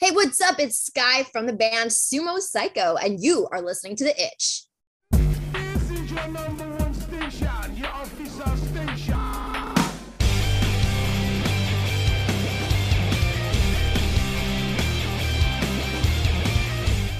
[0.00, 0.60] Hey, what's up?
[0.60, 4.62] It's Skye from the band Sumo Cyco, and you are listening to The Itch.
[5.10, 9.18] This is your number one station, your official station.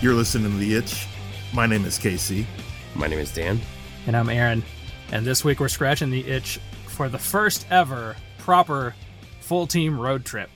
[0.00, 1.08] You're listening to The Itch.
[1.52, 2.46] My name is Casey.
[2.94, 3.60] My name is Dan.
[4.06, 4.62] And I'm Aaron.
[5.10, 8.94] And this week we're scratching the itch for the first ever proper
[9.40, 10.48] full team road trip.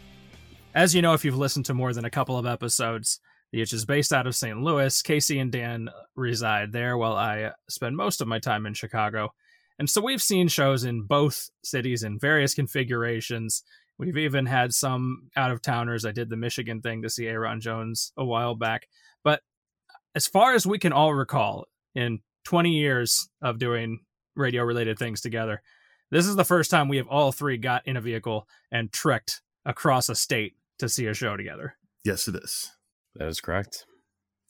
[0.75, 3.21] As you know, if you've listened to more than a couple of episodes,
[3.53, 4.59] the itch is based out of St.
[4.63, 5.03] Louis.
[5.03, 9.35] Casey and Dan reside there while I spend most of my time in Chicago.
[9.79, 13.65] And so we've seen shows in both cities in various configurations.
[13.99, 16.07] We've even had some out of towners.
[16.07, 18.89] I did the Michigan thing to see Aaron Jones a while back.
[19.23, 19.43] But
[20.15, 24.01] as far as we can all recall, in 20 years of doing
[24.37, 25.61] radio related things together,
[26.11, 29.43] this is the first time we have all three got in a vehicle and trekked
[29.67, 31.77] across a state to see a show together.
[32.05, 32.71] Yes, it is.
[33.15, 33.87] That is correct.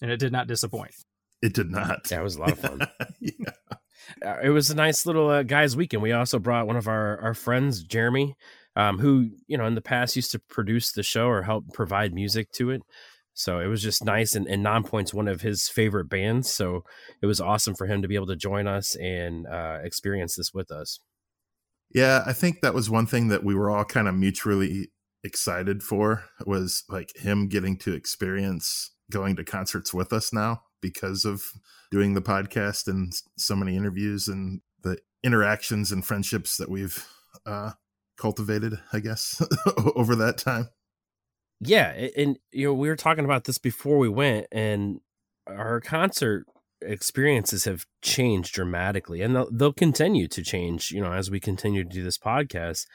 [0.00, 0.94] And it did not disappoint.
[1.42, 2.10] It did not.
[2.10, 2.80] Yeah, it was a lot of fun.
[3.20, 3.50] yeah.
[4.24, 6.02] Uh, it was a nice little uh, guys' weekend.
[6.02, 8.34] We also brought one of our, our friends, Jeremy,
[8.74, 12.14] um, who, you know, in the past used to produce the show or help provide
[12.14, 12.82] music to it.
[13.34, 14.34] So it was just nice.
[14.34, 16.52] And, and Nonpoint's one of his favorite bands.
[16.52, 16.84] So
[17.20, 20.52] it was awesome for him to be able to join us and uh, experience this
[20.52, 21.00] with us.
[21.94, 24.90] Yeah, I think that was one thing that we were all kind of mutually
[25.24, 31.24] excited for was like him getting to experience going to concerts with us now because
[31.24, 31.44] of
[31.90, 37.06] doing the podcast and so many interviews and the interactions and friendships that we've
[37.46, 37.72] uh,
[38.16, 39.40] cultivated, I guess,
[39.96, 40.68] over that time.
[41.60, 45.00] Yeah, and you know we were talking about this before we went, and
[45.46, 46.46] our concert
[46.80, 50.90] experiences have changed dramatically, and they'll, they'll continue to change.
[50.90, 52.86] You know, as we continue to do this podcast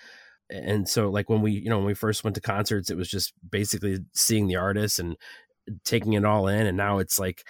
[0.50, 3.10] and so like when we you know when we first went to concerts it was
[3.10, 5.16] just basically seeing the artist and
[5.84, 7.44] taking it all in and now it's like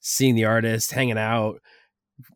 [0.00, 1.60] seeing the artist hanging out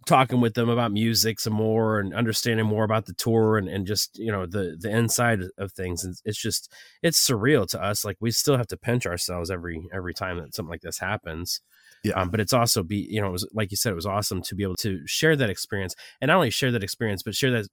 [0.06, 3.86] talking with them about music some more and understanding more about the tour and, and
[3.86, 6.72] just you know the the inside of things and it's just
[7.02, 10.54] it's surreal to us like we still have to pinch ourselves every every time that
[10.54, 11.60] something like this happens
[12.04, 12.12] yeah.
[12.14, 14.42] Um, but it's also be you know it was like you said it was awesome
[14.42, 17.50] to be able to share that experience and not only share that experience but share
[17.50, 17.68] that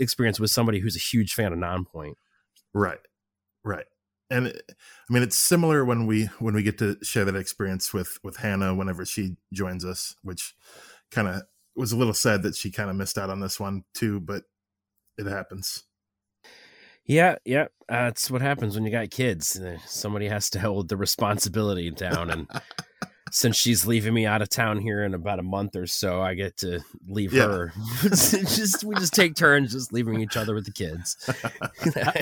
[0.00, 2.14] experience with somebody who's a huge fan of Nonpoint.
[2.74, 2.98] Right.
[3.64, 3.86] Right.
[4.28, 7.94] And it, I mean it's similar when we when we get to share that experience
[7.94, 10.54] with with Hannah whenever she joins us, which
[11.10, 11.42] kind of
[11.76, 14.42] was a little sad that she kind of missed out on this one too, but
[15.16, 15.84] it happens.
[17.04, 19.60] Yeah, yeah, that's what happens when you got kids.
[19.86, 22.50] Somebody has to hold the responsibility down, and
[23.36, 26.32] since she's leaving me out of town here in about a month or so, I
[26.32, 27.42] get to leave yeah.
[27.42, 27.72] her.
[28.02, 31.18] just we just take turns just leaving each other with the kids.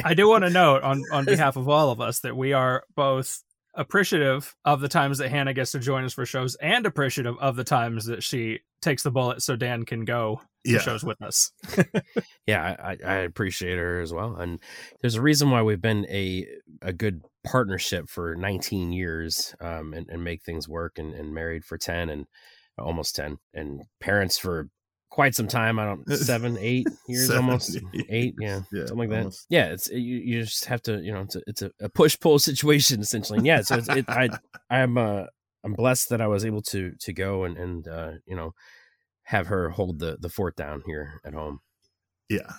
[0.04, 2.82] I do want to note on on behalf of all of us that we are
[2.96, 3.44] both
[3.76, 7.56] appreciative of the times that Hannah gets to join us for shows and appreciative of
[7.56, 10.78] the times that she takes the bullet so Dan can go yeah.
[10.78, 11.50] shows with us.
[12.46, 14.36] yeah, I, I appreciate her as well.
[14.36, 14.60] And
[15.00, 16.46] there's a reason why we've been a
[16.82, 21.64] a good partnership for 19 years um, and, and make things work and, and married
[21.64, 22.26] for 10 and
[22.78, 24.68] almost 10 and parents for
[25.14, 25.78] quite some time.
[25.78, 29.46] I don't seven, eight years, seven, almost eight, eight yeah, yeah, something like almost.
[29.48, 29.54] that.
[29.54, 32.18] Yeah, it's you, you just have to, you know, it's a, it's a, a push
[32.18, 33.38] pull situation essentially.
[33.38, 34.28] And yeah, so it's, it, I
[34.68, 35.26] I'm uh
[35.62, 38.54] I'm blessed that I was able to to go and and uh, you know
[39.22, 41.60] have her hold the the fort down here at home.
[42.28, 42.50] Yeah.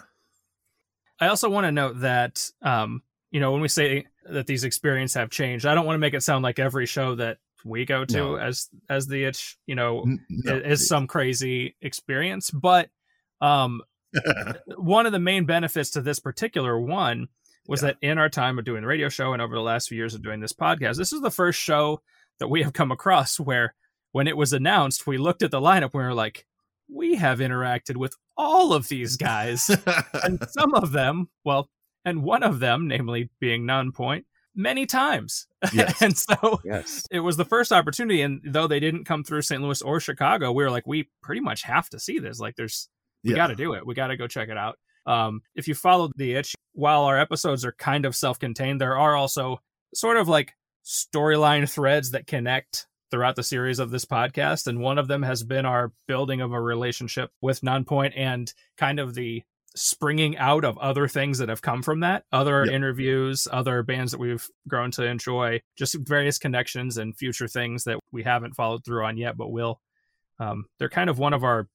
[1.19, 5.16] I also want to note that um you know when we say that these experiences
[5.16, 8.06] have changed, I don't want to make it sound like every show that we go
[8.06, 8.36] to no.
[8.36, 10.56] as as the itch you know no.
[10.56, 12.90] is some crazy experience but
[13.42, 13.81] um
[14.78, 17.28] one of the main benefits to this particular one
[17.68, 17.88] was yeah.
[17.88, 20.14] that in our time of doing the radio show and over the last few years
[20.14, 22.02] of doing this podcast this is the first show
[22.40, 23.74] that we have come across where
[24.12, 26.46] when it was announced we looked at the lineup and we were like
[26.88, 29.70] we have interacted with all of these guys
[30.24, 31.68] and some of them well
[32.06, 34.24] and one of them namely being Nonpoint
[34.55, 35.47] many times.
[35.73, 36.01] Yes.
[36.01, 37.05] and so yes.
[37.11, 38.22] it was the first opportunity.
[38.22, 39.61] And though they didn't come through St.
[39.61, 42.40] Louis or Chicago, we were like, we pretty much have to see this.
[42.40, 42.90] Like, there's,
[43.23, 43.37] we yeah.
[43.37, 43.85] got to do it.
[43.85, 44.78] We got to go check it out.
[45.05, 48.97] Um, if you followed the itch, while our episodes are kind of self contained, there
[48.97, 49.59] are also
[49.93, 50.53] sort of like
[50.84, 54.67] storyline threads that connect throughout the series of this podcast.
[54.67, 58.99] And one of them has been our building of a relationship with Nonpoint and kind
[58.99, 59.43] of the
[59.75, 62.73] springing out of other things that have come from that other yep.
[62.73, 67.99] interviews other bands that we've grown to enjoy just various connections and future things that
[68.11, 69.81] we haven't followed through on yet but will
[70.39, 71.67] um, they're kind of one of our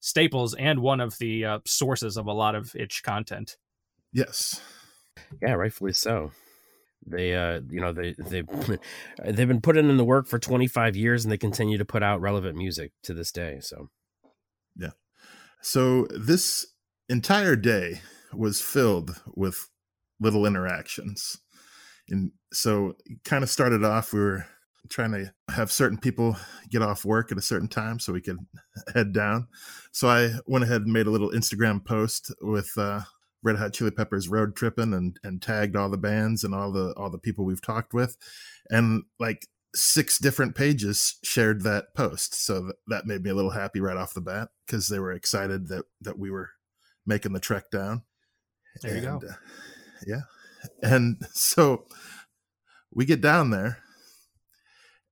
[0.00, 3.56] staples and one of the uh, sources of a lot of itch content
[4.12, 4.60] yes
[5.40, 6.30] yeah rightfully so
[7.08, 8.42] They, uh, you know, they they
[9.24, 12.20] they've been putting in the work for 25 years, and they continue to put out
[12.20, 13.58] relevant music to this day.
[13.60, 13.90] So,
[14.76, 14.90] yeah.
[15.62, 16.66] So this
[17.08, 18.00] entire day
[18.32, 19.68] was filled with
[20.20, 21.38] little interactions,
[22.08, 22.94] and so
[23.24, 24.12] kind of started off.
[24.12, 24.46] We were
[24.88, 26.36] trying to have certain people
[26.70, 28.38] get off work at a certain time so we could
[28.94, 29.48] head down.
[29.92, 33.00] So I went ahead and made a little Instagram post with uh,
[33.42, 36.92] Red Hot Chili Peppers road tripping and and tagged all the bands and all the
[36.96, 38.16] all the people we've talked with,
[38.70, 42.34] and like six different pages shared that post.
[42.34, 45.68] So that made me a little happy right off the bat because they were excited
[45.68, 46.50] that that we were
[47.06, 48.02] making the trek down.
[48.82, 49.20] There you go.
[49.26, 49.32] Uh,
[50.06, 50.20] yeah,
[50.82, 51.84] and so
[52.92, 53.78] we get down there,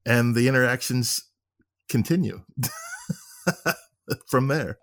[0.05, 1.23] and the interactions
[1.88, 2.43] continue
[4.29, 4.79] from there.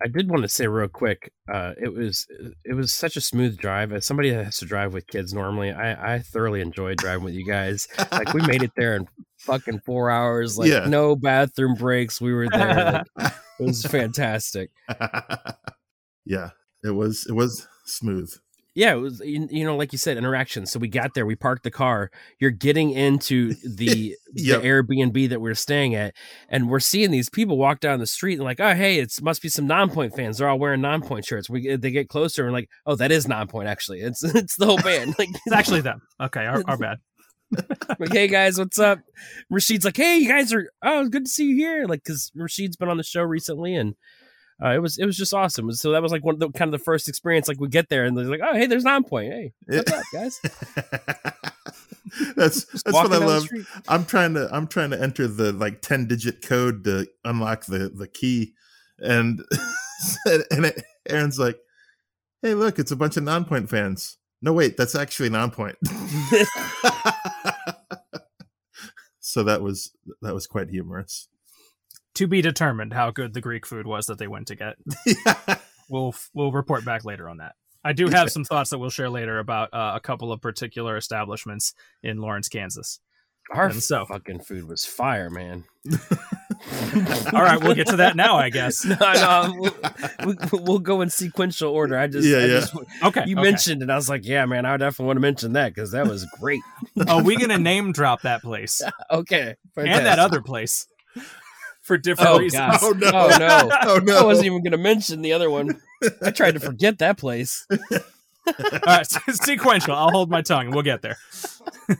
[0.00, 2.24] I did want to say real quick, uh, it was
[2.64, 3.92] it was such a smooth drive.
[3.92, 7.34] As somebody that has to drive with kids normally, I, I thoroughly enjoyed driving with
[7.34, 7.88] you guys.
[8.12, 9.08] like we made it there in
[9.38, 10.86] fucking four hours, like Yeah.
[10.86, 12.20] no bathroom breaks.
[12.20, 13.02] We were there.
[13.16, 14.70] Like, it was fantastic.
[16.24, 16.50] yeah,
[16.84, 18.32] it was it was smooth.
[18.74, 20.64] Yeah, it was you, you know, like you said, interaction.
[20.64, 22.10] So we got there, we parked the car.
[22.40, 24.62] You're getting into the Yep.
[24.62, 26.14] the Airbnb that we're staying at,
[26.48, 29.42] and we're seeing these people walk down the street and like, oh hey, it's must
[29.42, 30.38] be some Nonpoint fans.
[30.38, 31.50] They're all wearing Nonpoint shirts.
[31.50, 34.00] We they get closer and like, oh that is Nonpoint actually.
[34.00, 35.14] It's it's the whole band.
[35.18, 36.00] Like It's actually them.
[36.20, 36.96] Okay, our, our bad.
[37.98, 39.00] like, hey guys, what's up?
[39.52, 41.86] Rasheed's like, hey, you guys are oh, good to see you here.
[41.86, 43.94] Like, because Rasheed's been on the show recently, and
[44.62, 45.70] uh, it was it was just awesome.
[45.72, 47.46] So that was like one of the kind of the first experience.
[47.46, 49.30] Like we get there, and they're like, oh, hey, there's Nonpoint.
[49.30, 50.40] Hey, what's up, guys?
[52.36, 53.48] that's Just that's what I love.
[53.88, 57.88] I'm trying to I'm trying to enter the like 10 digit code to unlock the
[57.88, 58.54] the key
[58.98, 59.44] and
[60.26, 61.58] and it, Aaron's like,
[62.40, 65.76] "Hey, look, it's a bunch of Nonpoint fans." No, wait, that's actually Nonpoint.
[69.20, 71.28] so that was that was quite humorous.
[72.22, 74.76] To be determined how good the Greek food was that they went to get.
[75.88, 77.56] We'll we'll report back later on that.
[77.84, 80.96] I do have some thoughts that we'll share later about uh, a couple of particular
[80.96, 83.00] establishments in Lawrence, Kansas.
[83.52, 85.64] Our And so- fucking food was fire, man.
[87.32, 88.84] All right, we'll get to that now, I guess.
[88.86, 91.98] no, no, we'll, we'll, we'll go in sequential order.
[91.98, 93.08] I just, Yeah, I yeah.
[93.08, 93.42] Okay, you okay.
[93.42, 93.90] mentioned it.
[93.90, 96.62] I was like, yeah, man, I definitely want to mention that because that was great.
[97.08, 98.80] Oh, we gonna name drop that place
[99.10, 100.86] Okay, and that other place
[101.92, 102.60] for different Oh, reasons.
[102.60, 102.78] God.
[102.82, 103.10] Oh no.
[103.12, 103.70] Oh, no.
[103.82, 104.18] Oh no.
[104.20, 105.78] I wasn't even going to mention the other one.
[106.22, 107.66] I tried to forget that place.
[107.70, 109.94] All right, so sequential.
[109.94, 110.70] I'll hold my tongue.
[110.70, 111.16] We'll get there.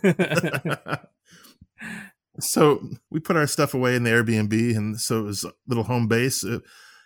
[2.40, 5.84] so we put our stuff away in the Airbnb, and so it was a little
[5.84, 6.42] home base.
[6.42, 6.62] It,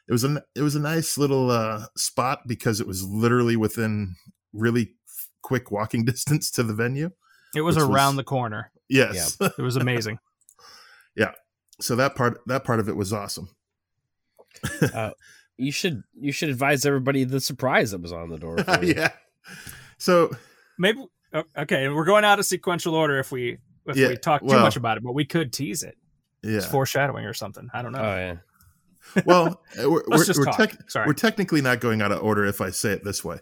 [0.08, 4.14] it was a it was a nice little uh, spot because it was literally within
[4.52, 4.94] really
[5.42, 7.10] quick walking distance to the venue.
[7.54, 8.70] It was around was- the corner.
[8.88, 10.18] Yes, It was amazing.
[11.80, 13.48] So that part that part of it was awesome.
[15.58, 18.58] You should you should advise everybody the surprise that was on the door.
[18.62, 19.10] For yeah.
[19.98, 20.30] So
[20.78, 21.02] Maybe
[21.56, 21.88] okay.
[21.88, 23.56] We're going out of sequential order if we
[23.86, 25.96] if Yeah, we talk too well- much about it, but we could tease it.
[26.42, 26.58] yeah.
[26.58, 27.68] It's foreshadowing or something.
[27.72, 28.00] I don't know.
[28.00, 28.36] Oh yeah.
[29.24, 30.56] well, uh, we're, Let's we're, just we're, talk.
[30.56, 31.06] tec- Sorry.
[31.06, 33.38] we're technically not going out of order if I say it this way.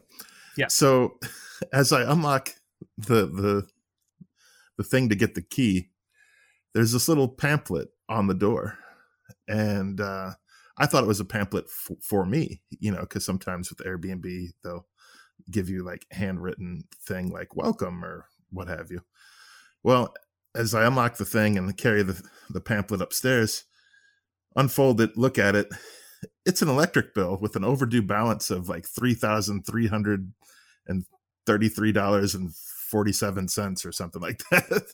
[0.59, 0.67] Yeah.
[0.69, 1.19] So
[1.73, 2.51] as I unlock
[2.99, 3.67] the the
[4.77, 5.89] the thing to get the key,
[6.75, 8.79] there's this little pamphlet on the door,
[9.49, 10.31] and uh,
[10.79, 14.49] I thought it was a pamphlet f- for me, you know, because sometimes with Airbnb
[14.63, 14.87] they'll
[15.51, 19.01] give you like handwritten thing like welcome or what have you.
[19.83, 20.15] Well,
[20.55, 22.21] as I unlock the thing and carry the
[22.51, 23.65] the pamphlet upstairs,
[24.57, 25.69] unfold it, look at it.
[26.47, 30.33] It's an electric bill with an overdue balance of like three thousand three hundred
[30.87, 31.05] and
[31.47, 32.53] thirty-three dollars and
[32.95, 34.85] forty-seven cents or something like that.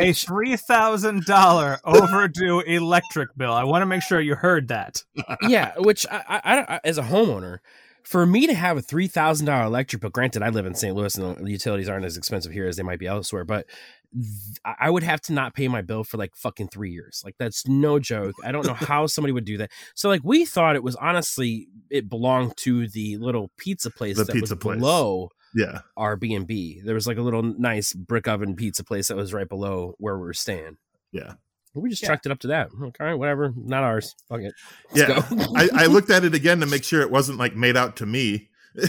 [0.00, 3.52] A three thousand dollar overdue electric bill.
[3.52, 5.02] I want to make sure you heard that.
[5.42, 7.58] yeah, which I, I, I, as a homeowner,
[8.04, 10.94] for me to have a three thousand dollar electric bill, granted, I live in St.
[10.94, 13.66] Louis and the utilities aren't as expensive here as they might be elsewhere, but
[14.12, 17.22] th- I I would have to not pay my bill for like fucking three years.
[17.24, 18.34] Like that's no joke.
[18.44, 19.72] I don't know how somebody would do that.
[19.96, 24.24] So like we thought it was honestly it belonged to the little pizza place The
[24.24, 24.78] that pizza was place.
[24.78, 26.80] below yeah, our B and B.
[26.84, 30.16] There was like a little nice brick oven pizza place that was right below where
[30.16, 30.76] we were staying.
[31.12, 31.34] yeah,
[31.74, 32.08] We just Yeah.
[32.08, 32.70] chucked it up to that.
[32.72, 34.14] I'm like, all right, whatever, not ours.
[34.28, 34.54] Fuck it.
[34.94, 35.36] Let's yeah.
[35.36, 35.44] go.
[35.56, 38.06] I, I looked at it again to make sure it wasn't like made out to
[38.06, 38.48] me.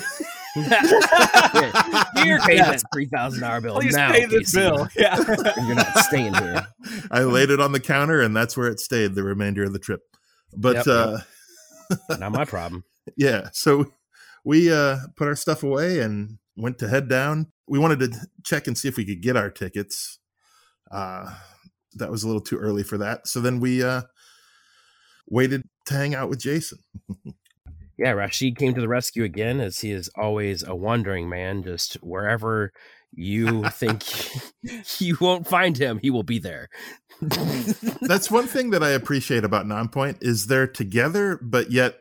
[0.57, 2.11] Yeah.
[2.23, 2.81] Here, pay Yes.
[2.81, 4.11] that three thousand dollar bill Please now.
[4.11, 4.59] pay this Casey.
[4.59, 4.87] bill.
[4.95, 5.17] Yeah.
[5.65, 6.65] You're not staying here.
[7.11, 9.79] I laid it on the counter, and that's where it stayed the remainder of the
[9.79, 10.01] trip.
[10.55, 11.17] But Yep, uh,
[12.19, 12.83] Not my problem.
[13.17, 13.91] yeah, so
[14.45, 17.47] we uh, put our stuff away, and went to head down.
[17.67, 20.19] We wanted to check and see if we could get our tickets.
[20.91, 21.33] Uh,
[21.95, 23.27] that was a little too early for that.
[23.27, 24.03] So then we uh,
[25.27, 26.79] waited to hang out with Jason.
[27.97, 31.63] yeah, Rasheed came to the rescue again, as he is always a wandering man.
[31.63, 32.71] Just wherever
[33.13, 34.03] you think
[34.99, 36.69] you won't find him, he will be there.
[37.21, 41.95] That's one thing that I appreciate about Nonpoint is they're together, but yet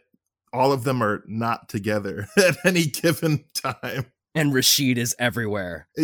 [0.52, 4.06] all of them are not together at any given time.
[4.36, 5.86] And Rasheed is everywhere.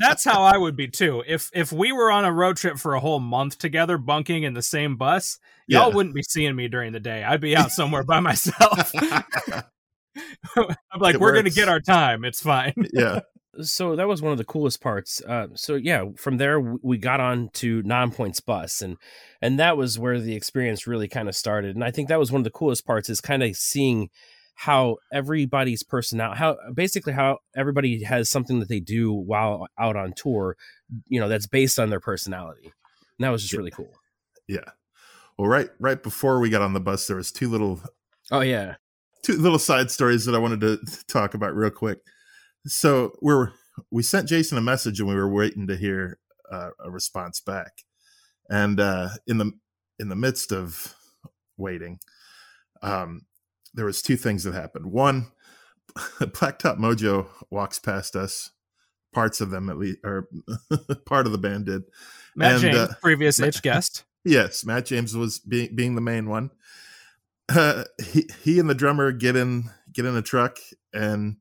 [0.00, 1.22] That's how I would be too.
[1.26, 4.54] If if we were on a road trip for a whole month together, bunking in
[4.54, 7.22] the same bus, y'all wouldn't be seeing me during the day.
[7.24, 8.92] I'd be out somewhere by myself.
[10.56, 12.24] I'm like, It we're gonna get our time.
[12.24, 12.74] It's fine.
[12.92, 13.20] yeah.
[13.60, 15.22] so that was one of the coolest parts.
[15.26, 18.96] Uh, so yeah, from there we got on to Nonpoint's bus, and
[19.42, 21.74] and that was where the experience really kind of started.
[21.74, 24.08] And I think that was one of the coolest parts is kind of seeing
[24.60, 30.12] how everybody's personality, how basically how everybody has something that they do while out on
[30.16, 30.56] tour,
[31.06, 32.64] you know, that's based on their personality.
[32.64, 33.58] And that was just Yeah.
[33.58, 33.92] really cool.
[34.48, 34.70] Yeah.
[35.38, 37.80] Well, right right before we got on the bus, there was two little
[38.32, 38.74] Oh yeah,
[39.22, 42.00] two little side stories that I wanted to talk about real quick.
[42.66, 43.52] So we're
[43.92, 46.18] we sent Jason a message and we were waiting to hear
[46.50, 47.84] uh, a response back.
[48.50, 49.52] And uh, in the
[50.00, 50.96] in the midst of
[51.56, 52.00] waiting,
[52.82, 53.22] um,
[53.74, 54.86] there was two things that happened.
[54.86, 55.30] One,
[56.20, 58.50] Blacktop Mojo walks past us.
[59.12, 60.28] Parts of them, at least, or
[61.06, 61.82] part of the band did.
[62.36, 64.04] Matt And, James, uh, previous Matt- itch guest.
[64.24, 66.50] Yes, Matt James was being being the main one.
[67.48, 70.58] Uh, he he and the drummer get in get in a truck
[70.92, 71.36] and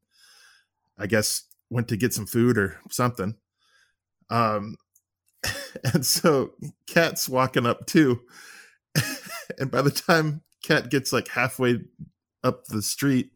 [0.97, 3.35] I guess went to get some food or something.
[4.29, 4.77] Um,
[5.93, 6.51] and so
[6.85, 8.21] Cat's walking up too,
[9.57, 11.79] and by the time Cat gets like halfway
[12.47, 13.31] up the street,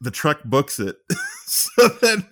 [0.00, 0.96] the truck books it.
[1.46, 2.26] so then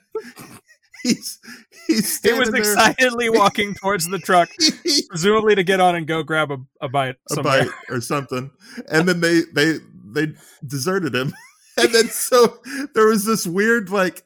[1.03, 1.39] he's
[1.87, 4.49] he's He was there- excitedly walking towards the truck,
[5.09, 8.51] presumably to get on and go grab a, a bite a bite or something.
[8.91, 10.33] And then they they they
[10.67, 11.33] deserted him.
[11.77, 12.59] And then so
[12.95, 14.25] there was this weird like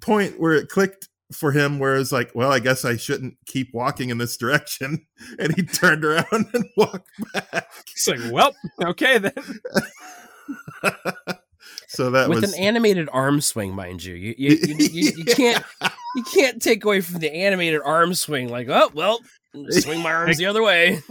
[0.00, 3.72] point where it clicked for him where it's like well i guess i shouldn't keep
[3.72, 5.06] walking in this direction.
[5.38, 7.70] And he turned around and walked back.
[7.92, 9.32] It's like, well, okay then.
[11.88, 14.14] so that with was an animated arm swing, mind you.
[14.14, 15.64] You you, you, you, you can't
[16.16, 18.48] you can't take away from the animated arm swing.
[18.48, 19.20] Like, oh well,
[19.70, 21.00] swing my arms the other way.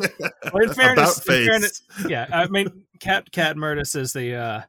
[0.53, 2.67] Well, in fairness, about in fairness, yeah, I mean,
[2.99, 4.61] Cat Cat Murtis is the uh,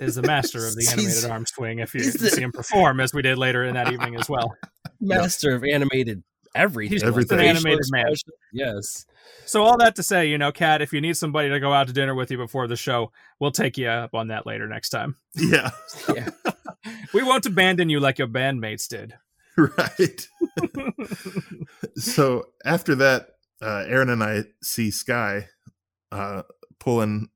[0.00, 1.78] is the master of the animated arm swing.
[1.78, 4.16] If you, if you the- see him perform, as we did later in that evening
[4.16, 4.56] as well.
[5.00, 6.92] Master of animated everything.
[6.92, 7.38] He's like Everything.
[7.40, 8.14] an animated man.
[8.52, 9.06] Yes.
[9.46, 11.86] So all that to say, you know, Kat, if you need somebody to go out
[11.88, 14.90] to dinner with you before the show, we'll take you up on that later next
[14.90, 15.16] time.
[15.34, 15.70] yeah
[16.14, 16.28] Yeah.
[17.14, 19.14] We won't abandon you like your bandmates did.
[19.56, 20.28] right
[21.96, 23.28] so after that
[23.62, 25.48] uh aaron and i see sky
[26.10, 26.42] uh
[26.80, 27.28] pulling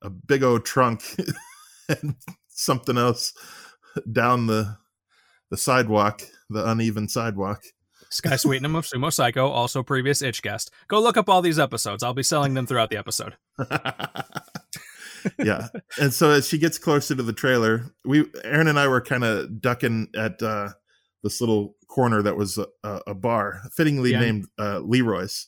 [0.00, 1.02] a big old trunk
[1.88, 2.14] and
[2.48, 3.32] something else
[4.12, 4.76] down the
[5.50, 7.62] the sidewalk the uneven sidewalk
[8.14, 10.70] Skye Sweetnam of Sumo Cyco, also previous itch guest.
[10.88, 12.02] Go look up all these episodes.
[12.02, 13.36] I'll be selling them throughout the episode.
[15.38, 15.68] yeah
[15.98, 19.24] and so as she gets closer to the trailer we aaron and i were kind
[19.24, 20.68] of ducking at uh
[21.22, 24.20] this little corner that was a, a, a bar fittingly Yeah.
[24.20, 25.46] named uh leroy's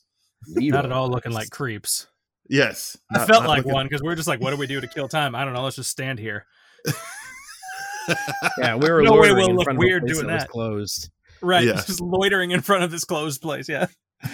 [0.49, 2.07] Not at all looking like creeps.
[2.49, 4.81] yes I felt like looking- one because we are just like, what do we do
[4.81, 5.35] to kill time?
[5.35, 5.63] I don't know.
[5.65, 6.47] Let's just stand here.
[8.59, 10.35] Yeah, we were No way we'll in look front of a weird place doing that
[10.35, 10.49] was that.
[10.51, 11.11] closed.
[11.43, 11.64] Right.
[11.64, 11.75] Yeah.
[11.87, 13.69] Just loitering in front of this closed place.
[13.69, 13.87] Yeah.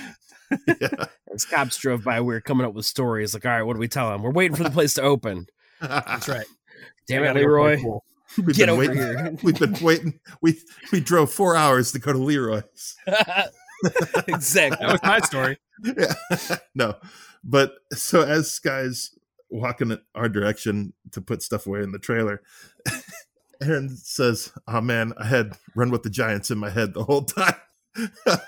[0.81, 1.07] yeah.
[1.35, 3.79] As cops drove by, we were coming up with stories like, all right, what do
[3.81, 4.23] we tell them?
[4.23, 5.47] We're waiting for the place to open.
[5.81, 6.47] That's right.
[7.09, 7.83] Damn it, gotta go play Leroy.
[7.83, 8.05] pool.
[8.39, 9.37] We've Get been over waiting- here.
[9.43, 10.21] We've been waiting.
[10.41, 10.59] We
[10.93, 12.97] we drove four hours to go to Leroy's.
[14.29, 14.87] exactly.
[14.87, 15.59] That was my story.
[15.85, 16.15] Yeah.
[16.75, 16.95] no,
[17.45, 19.11] but so as guys
[19.51, 22.41] walking in our direction to put stuff away in the trailer,
[23.63, 27.25] Aaron says, "Oh man, I had Run with the Giants in my head the whole
[27.25, 27.55] time."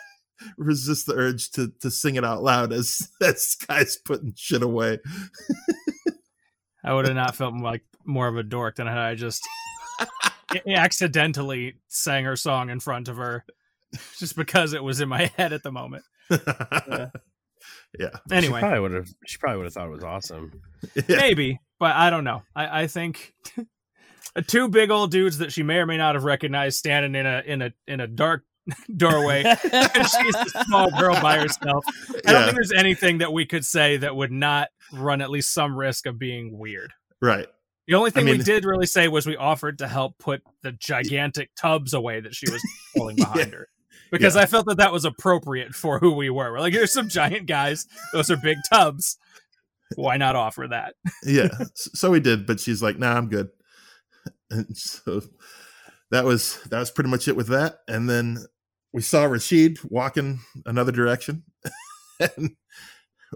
[0.59, 4.99] Resist the urge to to sing it out loud as as guys putting shit away.
[6.85, 9.43] I would have not felt like more of a dork than had I just
[10.67, 13.45] accidentally sang her song in front of her
[14.19, 16.05] just because it was in my head at the moment.
[16.31, 17.09] yeah.
[17.99, 19.09] She Anyway, probably would have.
[19.27, 20.61] She probably would have thought it was awesome.
[20.95, 21.17] Yeah.
[21.17, 22.43] maybe, but I don't know.
[22.55, 23.33] I, I think
[24.37, 27.27] Uh, two big old dudes that she may or may not have recognized standing in
[27.27, 28.45] a in a in a dark
[28.97, 29.43] doorway.
[29.73, 31.85] and she's a small girl by herself.
[32.27, 35.53] I don't think there's anything that we could say that would not run at least
[35.53, 36.93] some risk of being weird.
[37.21, 37.47] Right.
[37.87, 40.73] The only thing mean- we did really say was we offered to help put the
[40.73, 42.63] gigantic tubs away that she was
[42.97, 43.69] pulling behind her.
[44.11, 44.43] Because Yeah.
[44.43, 46.51] I felt that that was appropriate for who we were.
[46.53, 47.87] We're like, here's some giant guys.
[48.15, 49.19] Those are big tubs.
[49.97, 50.95] Why not offer that?
[51.25, 53.49] yeah so we did but she's like nah i'm good
[54.55, 55.23] and so
[56.11, 57.81] that was that was pretty much it with that.
[57.89, 58.39] And then
[58.93, 61.45] we saw rashid walking another direction.
[62.39, 62.51] And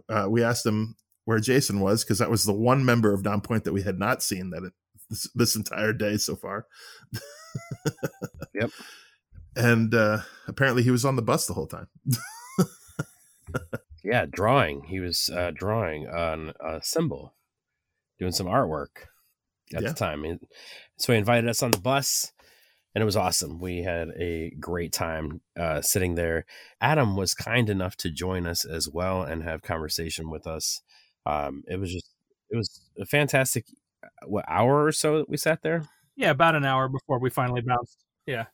[0.09, 0.95] uh, we asked him
[1.25, 4.23] where jason was because that was the one member of Nonpoint that we had not
[4.23, 4.73] seen that it,
[5.11, 6.67] this, this entire day so far.
[8.55, 8.71] Yep.
[9.57, 11.89] and uh apparently he was on the bus the whole time.
[14.09, 14.85] Yeah, drawing.
[14.85, 17.35] He was uh, drawing on a symbol,
[18.19, 19.09] doing some artwork
[19.75, 19.89] at Yeah.
[19.89, 20.25] the time.
[20.25, 20.41] And
[20.97, 22.33] so he invited us on the bus,
[22.95, 23.59] and it was awesome.
[23.59, 26.45] We had a great time uh, sitting there.
[26.81, 30.81] Adam was kind enough to join us as well and have conversation with us.
[31.27, 32.11] Um, it was just,
[32.51, 33.67] it was a fantastic
[34.27, 35.83] what hour or so that we sat there.
[36.17, 38.05] Yeah, about an hour before we finally bounced.
[38.27, 38.47] Yeah.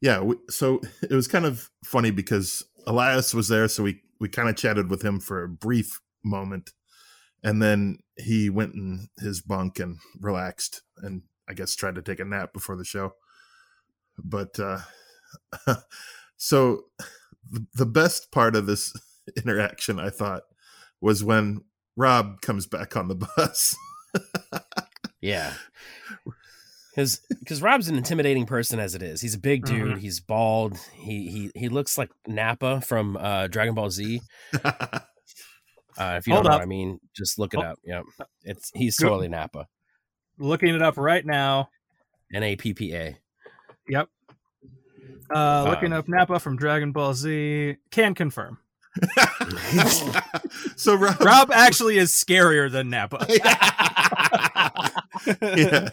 [0.00, 4.28] yeah we, so it was kind of funny because elias was there so we we
[4.28, 6.72] kind of chatted with him for a brief moment
[7.42, 12.20] and then he went in his bunk and relaxed and i guess tried to take
[12.20, 13.12] a nap before the show
[14.22, 14.80] but uh
[16.36, 16.84] so
[17.74, 18.92] the, best part of this
[19.36, 20.42] interaction i thought
[21.00, 21.62] was when
[21.96, 23.76] rob comes back on the bus
[25.20, 25.52] Yeah.
[26.94, 29.20] His because Rob's an intimidating person as it is.
[29.20, 29.96] He's a big dude.
[29.96, 29.98] Mhm.
[29.98, 30.78] He's bald.
[30.94, 34.20] He he he looks like Nappa from uh, Dragon Ball Z.
[35.98, 36.60] Uh, if you Hold don't know up.
[36.60, 37.62] what I mean, just look it Oh.
[37.62, 37.78] up.
[37.84, 38.04] Yep,
[38.44, 39.66] it's he's Go- totally Nappa.
[40.38, 41.70] Looking it up right now.
[42.32, 43.18] N A P P A.
[43.88, 44.08] Yep.
[45.34, 47.76] Uh, looking Um, up Nappa from Dragon Ball Z.
[47.90, 48.58] Can confirm.
[50.76, 53.26] so rob, Rob actually is scarier than Nappa.
[55.42, 55.90] yeah.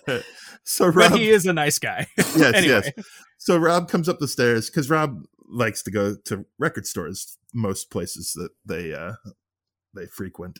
[0.63, 2.07] so rob but he is a nice guy.
[2.17, 2.81] yes, Anyway.
[2.95, 3.05] yes.
[3.37, 7.91] So Rob comes up the stairs because Rob likes to go to record stores, most
[7.91, 9.13] places that they uh
[9.95, 10.59] they frequent,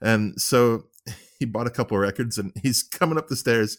[0.00, 0.84] and so
[1.38, 3.76] he bought a couple of records and he's coming up the stairs.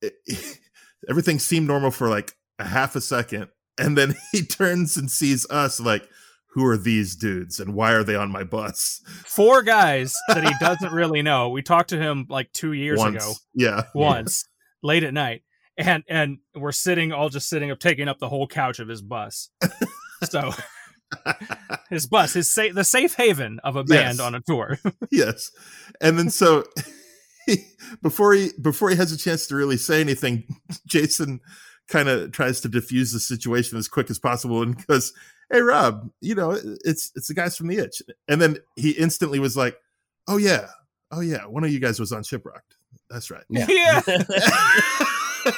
[0.00, 0.14] It-
[1.08, 5.46] everything seemed normal for like a half a second, and then he turns and sees
[5.50, 6.08] us like.
[6.54, 9.00] Who are these dudes and why are they on my bus?
[9.24, 11.48] Four guys that he doesn't really know.
[11.48, 13.24] We talked to him like two years Once.
[13.24, 13.84] ago, Yeah.
[13.94, 14.44] once,
[14.82, 15.44] late at night.
[15.78, 19.00] And and we're sitting all just sitting up taking up the whole couch of his
[19.00, 19.48] bus.
[20.24, 20.50] So
[21.90, 24.20] his bus, his sa- the safe haven of a band Yes.
[24.20, 24.78] on a tour.
[25.10, 25.50] yes
[26.00, 26.64] and then so
[27.46, 27.58] he,
[28.02, 30.44] before he before he has a chance to really say anything
[30.86, 31.40] jason
[31.88, 35.12] kind of tries to diffuse the situation as quick as possible and goes
[35.50, 36.52] hey rob you know
[36.84, 39.76] it's it's the guys from the itch and then he instantly was like
[40.28, 40.66] oh yeah
[41.10, 42.76] oh yeah one of you guys was on ShipRocked
[43.10, 43.66] that's right Yeah.
[43.68, 44.00] yeah.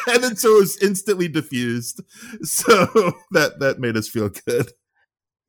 [0.09, 2.01] and then so it was instantly diffused
[2.43, 2.87] so
[3.33, 4.73] that that made us feel good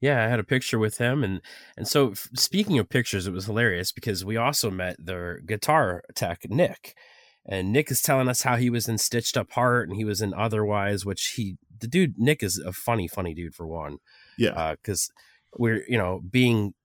[0.06, 1.42] Yeah, I had a picture with him, and
[1.76, 6.48] and so speaking of pictures, it was hilarious because we also met their guitar tech
[6.48, 6.96] Nick,
[7.44, 10.22] and Nick is telling us how he was in Stitched Up Heart and he was
[10.22, 13.98] in Otherwise, which he the dude Nick is a funny funny dude for one,
[14.38, 15.10] yeah because
[15.58, 16.76] we're you know being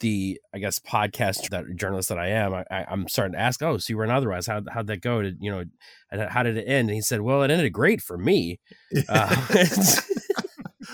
[0.00, 3.78] the I guess podcast that journalist that I am, I, I'm starting to ask, oh,
[3.78, 5.22] so you were in Otherwise, how how'd that go?
[5.22, 5.64] Did you know
[6.10, 6.88] and how did it end?
[6.88, 8.60] And he said, well, it ended great for me.
[9.08, 9.46] Uh,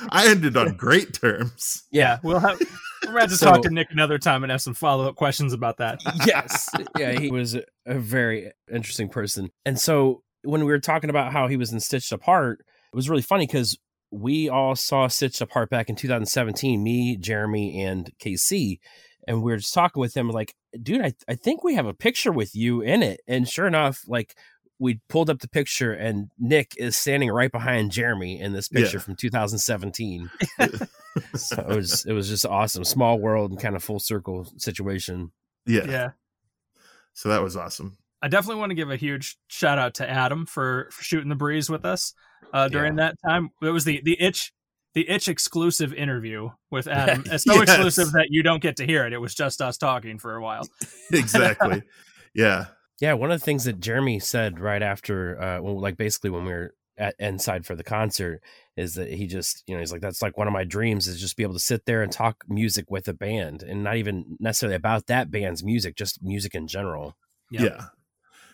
[0.10, 2.18] i ended on great terms Yeah.
[2.22, 2.60] We'll have
[3.06, 5.52] we're about to So- talk to Nick another time and have some follow up questions
[5.52, 6.00] about that.
[6.26, 6.68] yes.
[6.98, 9.50] Yeah, he was a, a very interesting person.
[9.64, 12.96] And so when we were talking about how he was in Stitched Up Heart, it
[12.96, 13.76] was really funny because
[14.10, 18.80] we all saw Stitched Up Heart back in 2017, me, Jeremy, and Casey.
[19.26, 21.94] And we were just talking with him, like, dude, I, I think we have a
[21.94, 23.20] picture with you in it.
[23.26, 24.36] And sure enough, like,
[24.78, 28.96] we pulled up the picture and Nick is standing right behind Jeremy in this picture
[28.98, 29.02] Yeah.
[29.02, 30.30] from 2017.
[31.36, 32.84] so it was it was just awesome.
[32.84, 35.30] Small world and kind of full circle situation.
[35.66, 36.10] yeah yeah.
[37.12, 40.46] so that was awesome I definitely want to give a huge shout out to Adam
[40.46, 42.14] for, for shooting the breeze with us
[42.52, 43.50] uh, during that time.
[43.60, 44.52] It was the the itch
[44.94, 47.24] the itch exclusive interview with Adam.
[47.30, 47.62] It's so Yes.
[47.64, 49.12] exclusive that you don't get to hear it.
[49.12, 50.68] It was just us talking for a while.
[51.12, 51.82] exactly
[52.34, 52.66] yeah
[53.02, 56.44] Yeah, one of the things that Jeremy said right after, uh, well, like basically when
[56.44, 58.40] we were at inside for the concert,
[58.76, 61.20] is that he just, you know, he's like, that's like one of my dreams is
[61.20, 64.36] just be able to sit there and talk music with a band, and not even
[64.38, 67.16] necessarily about that band's music, just music in general.
[67.50, 67.62] Yep.
[67.62, 67.86] Yeah.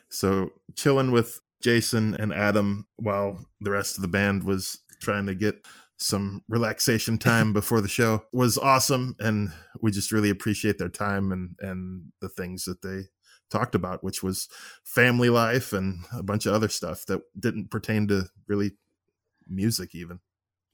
[0.09, 5.35] So chilling with Jason and Adam while the rest of the band was trying to
[5.35, 5.67] get
[5.99, 11.33] some relaxation time before the show was awesome and we just really appreciate their time
[11.33, 13.03] and and the things that they
[13.51, 14.49] talked about, which was
[14.85, 18.73] family life and a bunch of other stuff that didn't pertain to really
[19.49, 20.21] music, even.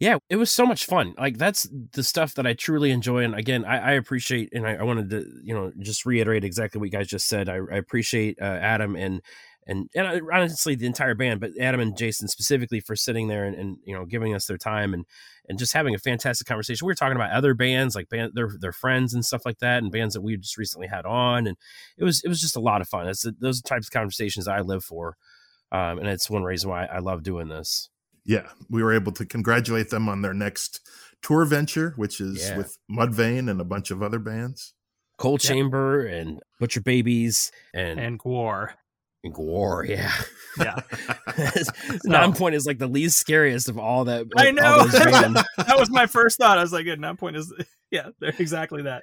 [0.01, 1.15] Yeah, it was so much fun.
[1.17, 3.23] Like that's the stuff that I truly enjoy.
[3.25, 6.81] And again, I, I appreciate, and I, I, wanted to, you know, just reiterate exactly
[6.81, 7.49] what you guys just said.
[7.49, 9.23] I, I appreciate uh, Adam and
[9.67, 13.57] and and honestly the entire band, but Adam and Jason specifically for sitting there and,
[13.57, 15.05] and you know giving us their time and
[15.49, 16.87] and just having a fantastic conversation.
[16.87, 19.83] We were talking about other bands like band their their friends and stuff like that,
[19.83, 21.57] and bands that we just recently had on, and
[21.97, 23.09] it was it was just a lot of fun.
[23.09, 25.17] It's those types of conversations I live for,
[25.73, 27.89] um, and it's one reason why I love doing this.
[28.25, 30.81] Yeah, we were able to congratulate them on their next
[31.23, 32.57] tour venture, which is yeah.
[32.57, 34.73] with Mudvayne and a bunch of other bands.
[35.17, 38.75] Coal Chamber and Butcher Babies and and Gwar.
[39.31, 40.13] Gwar, yeah,
[40.59, 40.75] yeah.
[42.07, 44.27] Nonpoint is like the least scariest of all that.
[44.37, 44.87] I know.
[44.87, 46.59] that was my first thought.
[46.59, 47.53] I was like, yeah, Nonpoint is,
[47.91, 49.03] yeah, they're exactly that.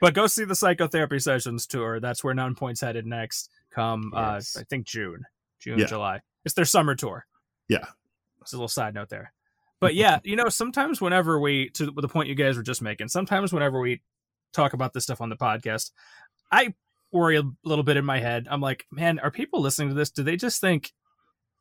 [0.00, 2.00] But go see the psychotherapy sessions tour.
[2.00, 3.50] That's where Nonpoint's headed next.
[3.70, 4.56] Come, uh, yes.
[4.56, 5.24] uh, I think June,
[5.60, 5.86] June, yeah.
[5.86, 6.20] July.
[6.44, 7.26] It's their summer tour.
[7.68, 7.84] Yeah.
[8.40, 9.32] It's a little side note there.
[9.80, 13.08] But yeah, you know, sometimes whenever we, to the point you guys were just making,
[13.08, 14.02] sometimes whenever we
[14.52, 15.92] talk about this stuff on the podcast,
[16.50, 16.74] I
[17.12, 18.46] worry a little bit in my head.
[18.50, 20.10] I'm like, man, are people listening to this?
[20.10, 20.92] Do they just think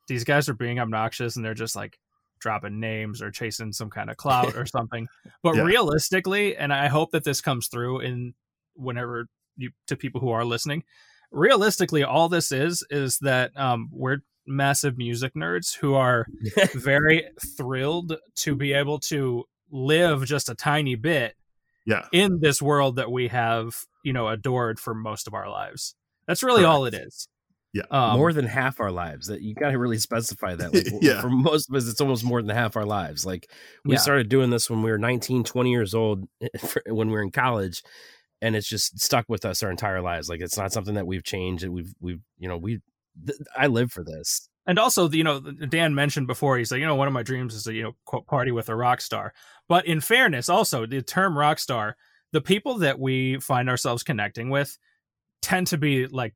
[0.07, 1.97] these guys are being obnoxious and they're just like
[2.39, 5.07] dropping names or chasing some kind of clout or something?
[5.43, 5.63] But yeah.
[5.63, 8.33] realistically, and I hope that this comes through in
[8.75, 10.83] whenever you to people who are listening,
[11.31, 16.25] realistically, all this is is that um, we're massive music nerds who are
[16.73, 17.25] very
[17.57, 21.35] thrilled to be able to live just a tiny bit
[21.87, 22.05] yeah.
[22.11, 25.95] in this world that we have you know adored for most of our lives.
[26.27, 26.69] That's really Correct.
[26.69, 27.27] all it is.
[27.73, 27.83] Yeah.
[27.91, 29.27] Um, more than half our lives.
[29.27, 31.21] That you got to really specify that like, yeah.
[31.21, 33.25] for most of us it's almost more than half our lives.
[33.25, 33.49] Like
[33.85, 33.99] we yeah.
[33.99, 36.27] started doing this when we were 19 20 years old
[36.87, 37.81] when we were in college
[38.41, 40.29] and it's just stuck with us our entire lives.
[40.29, 42.81] Like it's not something that we've changed we've we've you know we
[43.25, 46.85] th- i live for this and also you know dan mentioned before he's like you
[46.85, 49.33] know one of my dreams is to you know quote, party with a rock star.
[49.67, 51.95] But in fairness also the term rock star
[52.33, 54.77] the people that we find ourselves connecting with
[55.41, 56.35] tend to be like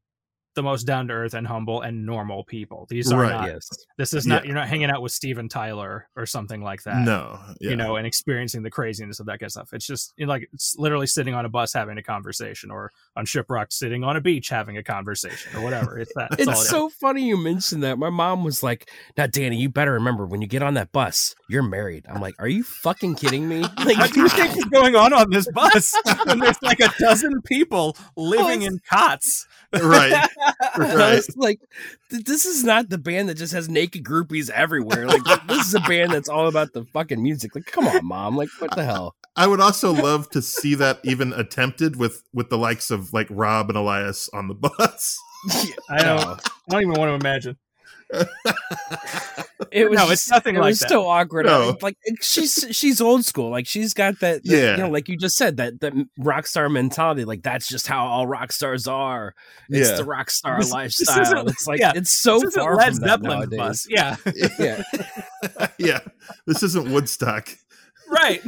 [0.56, 2.86] the most down to earth and humble and normal people.
[2.90, 3.48] These are right, not.
[3.48, 3.70] Yes.
[3.98, 4.44] This is not.
[4.44, 4.48] Yeah.
[4.48, 7.06] You're not hanging out with Steven Tyler or something like that.
[7.06, 7.40] No.
[7.60, 7.72] Yeah.
[7.72, 9.70] You know, and experiencing the craziness of that kind of stuff.
[9.74, 12.92] It's just you know, like it's literally sitting on a bus having a conversation, or
[13.16, 15.98] on shipwreck sitting on a beach having a conversation, or whatever.
[15.98, 16.30] It's that.
[16.34, 16.94] it's it so is.
[16.96, 17.98] funny you mentioned that.
[17.98, 21.36] My mom was like, "Now, Danny, you better remember when you get on that bus,
[21.50, 24.66] you're married." I'm like, "Are you fucking kidding me?" Like, what do you think is
[24.66, 25.94] going on on this bus
[26.26, 29.48] when there's like a dozen people living in cots?
[29.74, 30.30] right.
[30.78, 31.24] Right.
[31.36, 31.60] like,
[32.10, 35.08] this is not the band that just has naked groupies everywhere.
[35.08, 37.56] Like, this is a band that's all about the fucking music.
[37.56, 38.38] Like, come on, mom.
[38.38, 39.16] Like, what the hell?
[39.36, 43.28] I would also love to see that even attempted with with the likes of like
[43.30, 45.18] Rob and Elias on the bus.
[45.90, 46.20] I don't.
[46.20, 46.38] I
[46.70, 47.58] don't even want to imagine.
[49.71, 50.89] it was no, it's nothing it like was that.
[50.89, 51.45] so awkward.
[51.45, 51.78] No.
[51.82, 53.50] Like she's she's old school.
[53.50, 54.71] Like she's got that, that, yeah.
[54.71, 57.26] you know, like you just said that that rock star mentality.
[57.26, 59.34] Like that's just how all rock stars are.
[59.69, 59.95] It's yeah.
[59.95, 61.45] the rock star this, lifestyle.
[61.45, 63.88] This it's like yeah, it's so far Led from Zeppelin that bus.
[63.89, 64.17] Yeah,
[64.60, 64.84] yeah,
[65.78, 66.00] yeah.
[66.45, 67.50] This isn't Woodstock.
[68.10, 68.41] Right.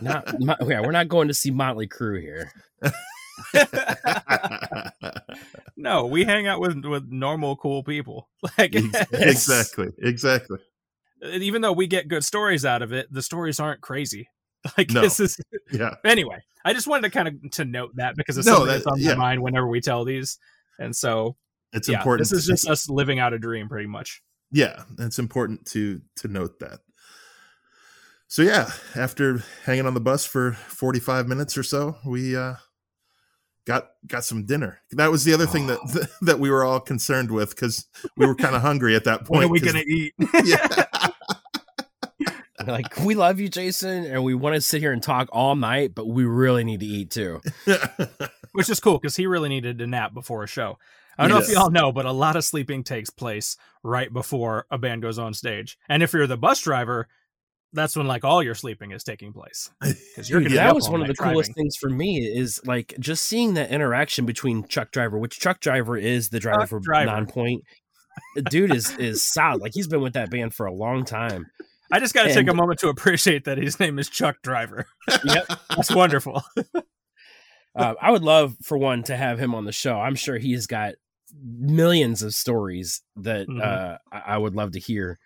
[0.00, 0.34] not,
[0.66, 2.50] yeah, we're not going to see Motley Crue here.
[5.76, 8.28] no, we hang out with with normal, cool people.
[8.58, 10.58] Like exactly, exactly.
[11.22, 14.28] Even though we get good stories out of it, the stories aren't crazy.
[14.78, 15.02] Like no.
[15.02, 15.38] this is
[15.72, 15.94] yeah.
[16.04, 18.84] Anyway, I just wanted to kind of to note that because it's no, something that,
[18.84, 19.10] that's on yeah.
[19.10, 20.38] my mind whenever we tell these,
[20.78, 21.36] and so
[21.74, 22.30] it's yeah, important.
[22.30, 24.22] This is just us living out a dream, pretty much.
[24.50, 26.80] Yeah, it's important to to note that.
[28.26, 32.54] So yeah, after hanging on the bus for forty five minutes or so, we uh
[33.64, 34.80] got got some dinner.
[34.92, 36.06] That was the other thing that oh.
[36.24, 39.30] that we were all concerned with because we were kind of hungry at that point.
[39.34, 40.14] When are we gonna eat?
[40.44, 40.86] yeah.
[42.66, 45.94] like we love you, Jason, and we want to sit here and talk all night,
[45.94, 47.40] but we really need to eat too.
[48.52, 50.78] Which is cool because he really needed a nap before a show.
[51.18, 51.48] I don't yes.
[51.48, 55.02] know if y'all know, but a lot of sleeping takes place right before a band
[55.02, 55.78] goes on stage.
[55.88, 57.08] And if you're the bus driver,
[57.74, 61.00] that's when like all your sleeping is taking place because you're yeah, that was one
[61.00, 61.34] of the driving.
[61.34, 65.60] coolest things for me is like just seeing that interaction between truck driver which truck
[65.60, 67.10] driver is the driver truck for driver.
[67.10, 67.60] Nonpoint
[68.48, 71.46] dude is is solid like he's been with that band for a long time.
[71.92, 74.86] I just got to take a moment to appreciate that his name is chuck driver.
[75.24, 75.46] Yep.
[75.70, 76.42] That's wonderful.
[77.76, 79.98] Uh, i would love for one to have him on the show.
[79.98, 80.94] I'm sure he's got
[81.42, 83.60] millions of stories that mm-hmm.
[83.60, 85.18] uh, I would love to hear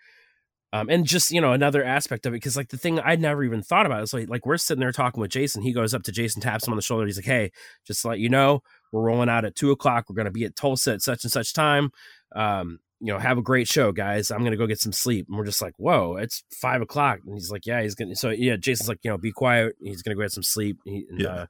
[0.71, 3.43] um, and just you know another aspect of it because like the thing I'd never
[3.43, 5.63] even thought about is like like we're sitting there talking with Jason.
[5.63, 7.05] He goes up to Jason, taps him on the shoulder.
[7.05, 7.51] He's like, "Hey,
[7.85, 10.05] just to let you know, we're rolling out at two o'clock.
[10.07, 11.91] We're going to be at Tulsa at such and such time.
[12.35, 14.29] Um, you know, have a great show, guys.
[14.29, 15.27] I'm gonna go get some sleep.
[15.29, 17.19] And we're just like, whoa, it's five o'clock.
[17.25, 18.15] And he's like, yeah, he's gonna.
[18.15, 19.75] So yeah, Jason's like, you know, be quiet.
[19.81, 20.79] He's gonna go get some sleep.
[20.83, 21.45] He, and, Yeah.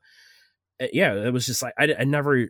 [0.82, 2.48] Uh, yeah, it was just like I, I never,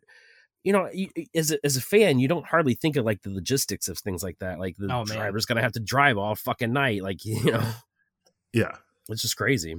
[0.63, 3.29] you know, you- as a, as a fan, you don't hardly think of like the
[3.31, 4.59] logistics of things like that.
[4.59, 5.17] Like the Oh, man.
[5.17, 7.01] driver's gonna have to drive all fucking night.
[7.03, 7.71] Like you know,
[8.53, 8.75] Yeah.
[9.09, 9.75] it's just crazy.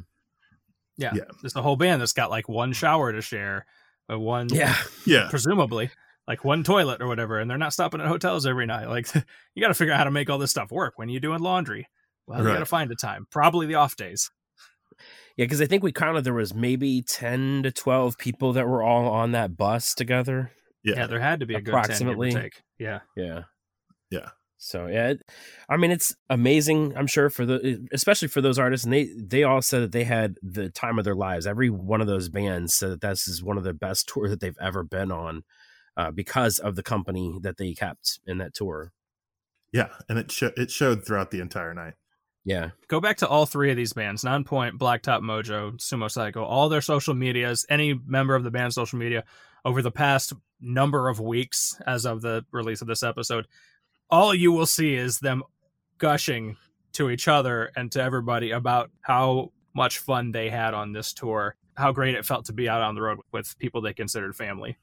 [0.96, 1.12] Yeah.
[1.14, 1.24] Yeah.
[1.42, 3.66] There's a whole band that's got like one shower to share,
[4.08, 5.28] but one Yeah, Yeah.
[5.30, 5.90] presumably
[6.28, 8.86] like one toilet or whatever, and they're not stopping at hotels every night.
[8.88, 9.12] Like
[9.54, 11.40] you got to figure out how to make all this stuff work when you're doing
[11.40, 11.88] laundry.
[12.26, 13.26] Well, you got to find a time.
[13.30, 14.30] Probably the off days.
[15.36, 18.82] yeah, because I think we counted there was maybe ten to twelve people that were
[18.82, 20.52] all on that bus together.
[20.82, 21.06] Yeah, Yeah.
[21.06, 22.32] there had to be a good 10, give or Approximately.
[22.32, 22.62] take.
[22.78, 23.00] Yeah.
[23.16, 23.42] Yeah.
[24.10, 24.30] Yeah.
[24.62, 25.22] So yeah, it,
[25.70, 26.94] I mean it's amazing.
[26.96, 30.04] I'm sure for the especially for those artists, and they they all said that they
[30.04, 31.46] had the time of their lives.
[31.46, 34.40] Every one of those bands said that this is one of the best tours that
[34.40, 35.44] they've ever been on,
[35.96, 38.92] uh, because of the company that they kept in that tour.
[39.72, 39.88] Yeah.
[40.10, 41.94] And it sho- it showed throughout the entire night.
[42.44, 46.68] Yeah, Go back to all three of these bands Nonpoint, Blacktop Mojo, Sumo Cyco, all
[46.70, 49.24] their social medias, any member of the band's social media
[49.64, 53.46] over the past number of weeks as of the release of this episode.
[54.10, 55.42] All you will see is them
[55.98, 56.56] gushing
[56.92, 61.56] to each other and to everybody about how much fun they had on this tour,
[61.76, 64.76] how great it felt to be out on the road with people they considered family.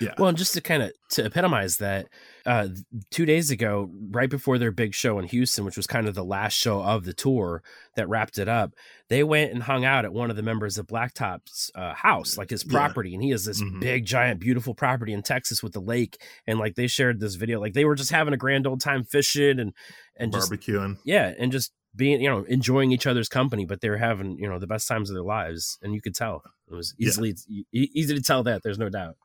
[0.00, 0.14] Yeah.
[0.18, 2.08] Well, and just to kind of to epitomize that,
[2.44, 2.68] uh,
[3.10, 6.24] two days ago, right before their big show in Houston, which was kind of the
[6.24, 7.62] last show of the tour
[7.96, 8.72] that wrapped it up,
[9.08, 12.50] they went and hung out at one of the members of Blacktop's uh, house, like
[12.50, 12.72] his Yeah.
[12.72, 13.80] property, and he has this Mhm.
[13.80, 17.60] big, giant, beautiful property in Texas with the lake, and like they shared this video,
[17.60, 19.72] like they were just having a grand old time fishing and
[20.16, 20.98] and just Barbecuing.
[21.04, 24.48] yeah, and just being you know enjoying each other's company, but they were having you
[24.48, 27.08] know the best times of their lives, and you could tell it was Yeah.
[27.08, 28.62] easily e- easy to tell that.
[28.62, 29.16] There's no doubt.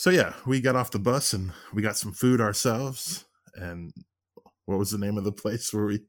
[0.00, 3.26] So yeah, we got off the bus and we got some food ourselves.
[3.54, 3.92] And
[4.64, 6.00] what was the name of the place where we?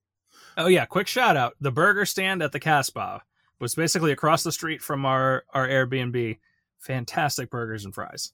[0.56, 1.56] Oh yeah, quick shout out.
[1.60, 3.22] The burger stand at the Casbah
[3.60, 6.40] was basically across the street from our our Airbnb.
[6.80, 8.32] Fantastic burgers and fries.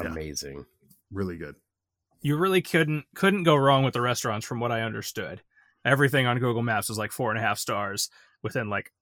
[0.00, 0.12] Yeah.
[0.12, 0.66] Amazing.
[1.10, 1.56] Really good.
[2.20, 5.42] You really couldn't couldn't go wrong with the restaurants from what I understood.
[5.84, 8.08] Everything on Google Maps was like four and a half stars
[8.44, 8.92] within like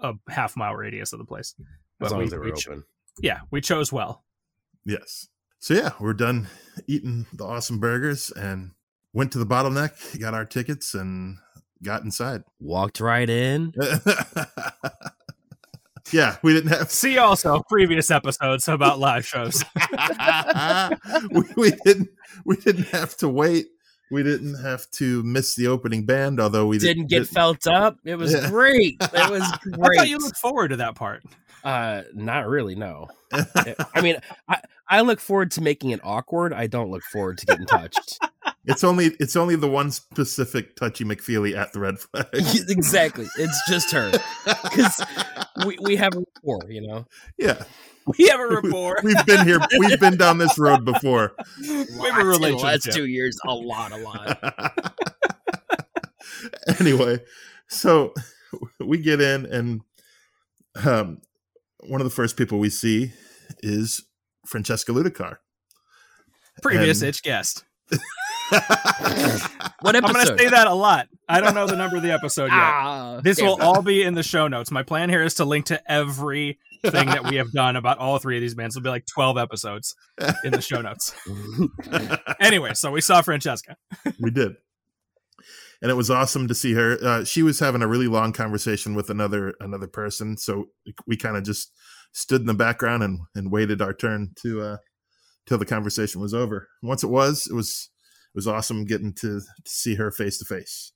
[0.00, 1.54] a half mile radius of the place.
[2.02, 2.84] As long we, as they were we cho- open.
[3.20, 4.24] Yeah, we chose well.
[4.84, 5.28] Yes.
[5.58, 6.48] So yeah, we're done
[6.86, 8.70] eating the awesome burgers and
[9.12, 11.38] went to the bottleneck, got our tickets, and
[11.82, 12.42] got inside.
[12.60, 13.72] Walked right in.
[16.12, 19.64] yeah, we didn't have See also previous episodes about live shows.
[21.30, 22.08] we, we didn't
[22.44, 23.66] we didn't have to wait.
[24.08, 27.98] We didn't have to miss the opening band, although we Didn't get did- felt up.
[28.04, 28.48] It was Yeah.
[28.50, 28.96] great.
[29.00, 29.74] It was great.
[29.74, 29.98] I great.
[29.98, 31.24] thought you looked forward to that part.
[31.66, 32.74] Uh, not really.
[32.76, 33.08] No.
[33.32, 34.16] I mean,
[34.48, 36.52] I I look forward to making it awkward.
[36.52, 38.18] I don't look forward to getting touched.
[38.64, 42.26] It's only it's only the one specific touchy McFeely at the red flag.
[42.32, 43.26] exactly.
[43.38, 44.12] It's just her
[44.62, 45.04] because
[45.66, 46.70] we we have a rapport.
[46.70, 47.06] You know.
[47.36, 47.62] yeah,
[48.18, 49.00] We have a rapport.
[49.02, 49.58] we've been here.
[49.80, 51.34] We've been down this road before.
[51.60, 52.62] We have a Lots in the relationship.
[52.64, 54.84] last two years, a lot, a lot.
[56.80, 57.18] anyway,
[57.68, 58.14] so
[58.78, 59.80] we get in, and
[60.84, 61.20] um,
[61.88, 63.12] one of the first people we see
[63.60, 64.04] is
[64.46, 65.36] Francesca Ludicar.
[66.62, 67.64] Previous And- itch guest.
[69.80, 71.08] What I'm going to say that a lot.
[71.28, 72.52] I don't know the number of the episode yet.
[72.54, 73.46] Ah, This damn.
[73.46, 74.70] will all be in the show notes.
[74.70, 78.36] My plan here is to link to everything that we have done about all three
[78.36, 78.76] of these bands.
[78.76, 79.94] It'll be like 12 episodes
[80.44, 81.14] in the show notes.
[82.40, 83.76] Anyway, so we saw Francesca.
[84.20, 84.52] we did
[85.82, 88.94] and it was awesome to see her uh, she was having a really long conversation
[88.94, 90.66] with another another person so
[91.06, 91.72] we kind of just
[92.12, 94.76] stood in the background and and waited our turn to uh
[95.46, 97.90] till the conversation was over once it was it was
[98.34, 100.92] it was awesome getting to, to see her face to face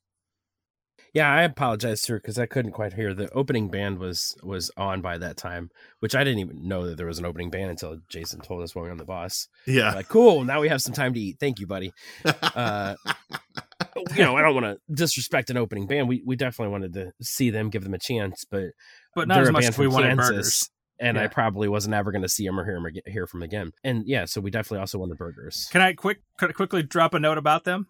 [1.12, 3.14] Yeah, I apologize to her because I couldn't quite hear.
[3.14, 6.96] The opening band was was on by that time, which I didn't even know that
[6.96, 9.48] there was an opening band until Jason told us when we were on the bus.
[9.66, 11.38] yeah Like, cool, now we have some time to eat.
[11.40, 11.92] Thank you, buddy.
[12.24, 12.94] Uh,
[14.16, 16.08] you know, I don't want to disrespect an opening band.
[16.08, 18.70] We we definitely wanted to see them, give them a chance, but
[19.14, 20.28] But not as much as we from wanted Kansas.
[20.30, 20.70] burgers.
[20.98, 23.42] and I probably wasn't ever going to see them or hear them ag- hear from
[23.42, 23.72] again.
[23.84, 25.68] And yeah, so we definitely also wanted burgers.
[25.72, 27.86] Can I quick could I quickly drop a note about them?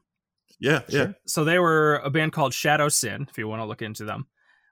[0.58, 3.82] yeah yeah So they were a band called Shadow Sin, if you want to look
[3.82, 4.26] into them.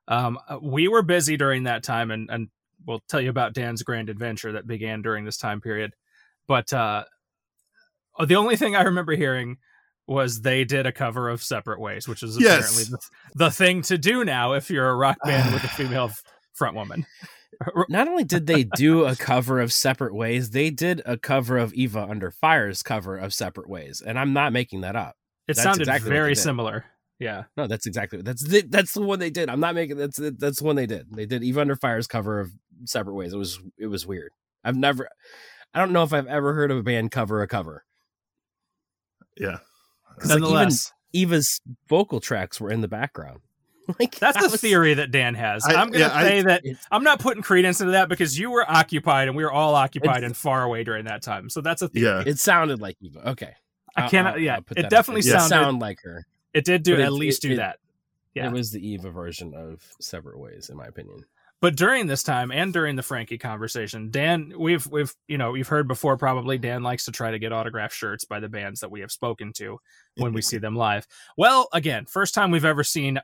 [0.08, 2.48] Um, uh, we were busy during that time, and, and
[2.86, 5.92] we'll tell you about Dan's grand adventure that began during this time period.
[6.46, 7.04] But uh,
[8.18, 9.58] oh, the only thing I remember hearing
[10.08, 12.70] was they did a cover of Separate Ways, which is Yes.
[12.70, 16.10] apparently the, the thing to do now if you're a rock band with a female
[16.54, 17.06] front woman.
[17.88, 21.74] not only did they do a cover of Separate Ways, they did a cover of
[21.74, 25.16] Eva Under Fire's cover of Separate Ways, and I'm not making that up.
[25.46, 26.84] It That's sounded exactly very similar.
[27.18, 27.44] Yeah.
[27.56, 29.48] No, that's exactly that's the, that's the one they did.
[29.48, 31.06] I'm not making that's that's the one they did.
[31.10, 32.52] They did Eva Under Fire's cover of
[32.84, 33.32] Separate Ways.
[33.32, 34.32] It was it was weird.
[34.62, 35.08] I've never,
[35.74, 37.84] I don't know if I've ever heard of a band cover a cover.
[39.36, 39.58] Yeah.
[40.20, 43.40] 'Cause, like, even Nonetheless, Eva's vocal tracks were in the background.
[43.98, 45.64] Like that's that the was- theory that Dan has.
[45.64, 47.92] I- I, am going to yeah, I- say that It's- I'm not putting credence into
[47.92, 51.06] that because you were occupied and we were all occupied It's- and far away during
[51.06, 51.48] that time.
[51.48, 52.04] So that's a theory.
[52.04, 52.22] Yeah.
[52.26, 53.30] It sounded like Eva.
[53.30, 53.54] Okay,
[53.96, 54.34] I I'll- cannot.
[54.34, 55.36] I'll- yeah, I'll put it definitely there.
[55.36, 55.48] It sounded.
[55.48, 56.26] sound like her.
[56.52, 57.78] it did do but at least it- do it- that.
[58.34, 58.48] Yeah.
[58.48, 61.24] It was the Eva version of Separate Ways, in my opinion.
[61.60, 65.68] But during this time and during the Frankie conversation, Dan, we've we've you know you've
[65.68, 68.90] heard before probably Dan likes to try to get autographed shirts by the bands that
[68.90, 69.78] we have spoken to
[70.16, 70.46] when we mm-hmm.
[70.46, 71.06] see them live.
[71.36, 73.20] Well, again, first time we've ever seen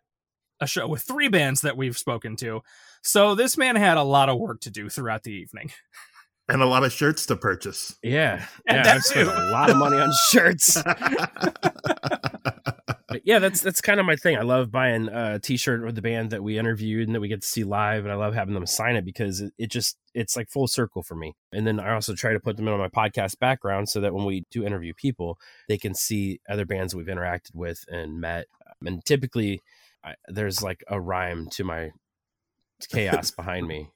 [0.60, 2.62] a show with three bands that we've spoken to.
[3.02, 5.70] So this man had a lot of work to do throughout the evening.
[6.46, 7.96] And a lot of shirts to purchase.
[8.02, 10.76] Yeah, And yeah, that I've spent a lot of money on shirts.
[13.14, 14.37] But yeah, that's that's kind of my thing.
[14.37, 17.42] I love buying a T-shirt with the band that we interviewed and that we get
[17.42, 20.37] to see live, and I love having them sign it because it, it just it's
[20.37, 21.37] like full circle for me.
[21.53, 24.24] And then I also try to put them in my podcast background so that when
[24.24, 28.46] we do interview people, they can see other bands we've interacted with and met.
[28.66, 29.62] Um, and typically,
[30.03, 31.92] I, there's like a rhyme to my
[32.88, 33.92] chaos behind me.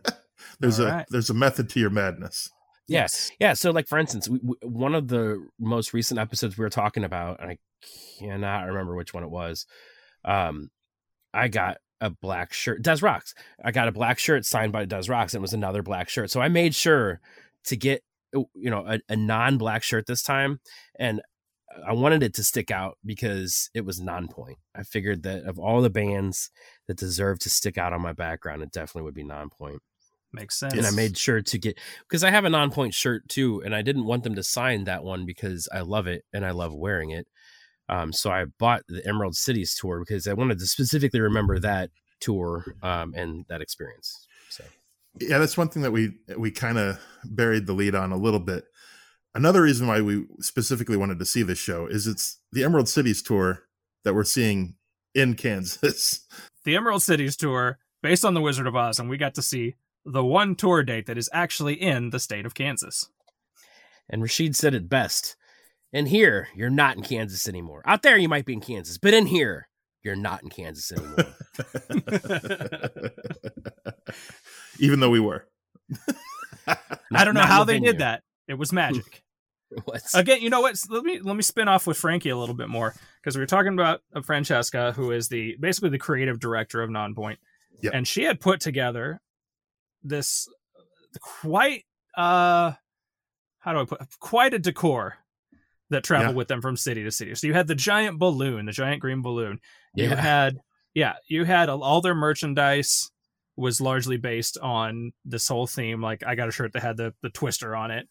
[0.60, 1.06] there's All a right.
[1.10, 2.50] there's a method to your madness.
[2.86, 3.32] Yes.
[3.40, 3.54] Yeah.
[3.54, 7.02] So, like for instance, we, we, one of the most recent episodes we were talking
[7.02, 7.58] about, and I
[8.18, 9.66] cannot remember which one it was.
[10.24, 10.70] Um,
[11.32, 12.82] I got a black shirt.
[12.82, 13.34] Does Rocks.
[13.64, 16.30] I got a black shirt signed by Does Rocks, and it was another black shirt.
[16.30, 17.20] So I made sure
[17.64, 20.60] to get you know a, a non-black shirt this time,
[20.98, 21.20] and
[21.86, 24.56] I wanted it to stick out because it was Nonpoint.
[24.74, 26.50] I figured that of all the bands
[26.88, 29.78] that deserve to stick out on my background, it definitely would be Nonpoint
[30.32, 30.74] Makes sense.
[30.74, 33.82] and I made sure to get because I have a Nonpoint shirt too, and I
[33.82, 37.10] didn't want them to sign that one because I love it and I love wearing
[37.10, 37.26] it.
[37.90, 41.90] Um, so I bought the Emerald Cities tour because I wanted to specifically remember that
[42.20, 44.26] tour um, and that experience.
[44.48, 44.62] So
[45.20, 48.40] Yeah, that's one thing that we we kind of buried the lead on a little
[48.40, 48.64] bit.
[49.34, 53.22] Another reason why we specifically wanted to see this show is it's the Emerald Cities
[53.22, 53.64] tour
[54.04, 54.76] that we're seeing
[55.14, 56.20] in Kansas.
[56.64, 59.74] the Emerald Cities tour based on the Wizard of Oz, and we got to see
[60.04, 63.08] the one tour date that is actually in the state of Kansas.
[64.08, 65.36] and Rasheed said it best.
[65.92, 67.82] In here, you're not in Kansas anymore.
[67.84, 69.68] Out there, you might be in Kansas, but in here,
[70.02, 71.34] you're not in Kansas anymore.
[74.78, 75.46] Even though we were.
[76.66, 78.22] I don't know how they did that.
[78.48, 79.22] It was magic.
[79.84, 80.76] What's- Again, you know what?
[80.88, 83.46] Let me let me spin off with Frankie a little bit more because we were
[83.46, 87.36] talking about uh, Francesca, who is the basically the creative director of Nonpoint,
[87.82, 87.92] Yep.
[87.94, 89.20] and she had put together
[90.02, 90.48] this
[91.20, 91.84] quite
[92.16, 92.72] uh
[93.58, 95.16] how do I put quite a decor
[95.90, 96.36] that traveled Yeah.
[96.36, 97.34] with them from city to city.
[97.34, 99.60] So you had the giant balloon, the giant green balloon.
[99.94, 100.20] You Yeah.
[100.20, 100.58] had
[100.94, 103.10] yeah, you had all their merchandise
[103.56, 106.00] was largely based on this whole theme.
[106.02, 108.08] Like I got a shirt that had the the twister on it.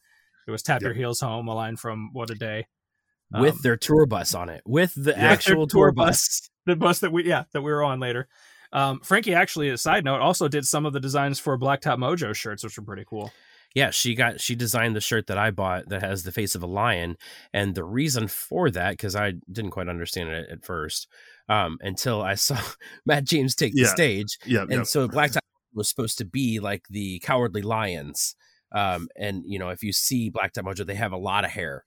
[0.48, 2.68] It was "Tap Your Heels Home," a line from What a Day.
[3.32, 5.18] with Um, their tour bus on it, with the Yeah.
[5.18, 6.50] actual tour tour bus.
[6.66, 8.28] the bus that we yeah that we were on later.
[8.72, 12.36] Um, Frankie actually, a side note, also did some of the designs for Blacktop Mojo
[12.36, 13.32] shirts, which were pretty cool.
[13.76, 16.64] Yeah, she got she designed the shirt that I bought that has the face of
[16.64, 17.18] a lion,
[17.54, 21.08] and the reason for that because I didn't quite understand it at first
[21.48, 22.60] um, until I saw
[23.06, 24.66] Matt James take the stage, Yeah.
[24.70, 25.40] and so Black Blacktop
[25.74, 28.36] was supposed to be like the cowardly lions,
[28.72, 31.52] um, and you know if you see Black Blacktop Mojo, they have a lot of
[31.52, 31.86] hair.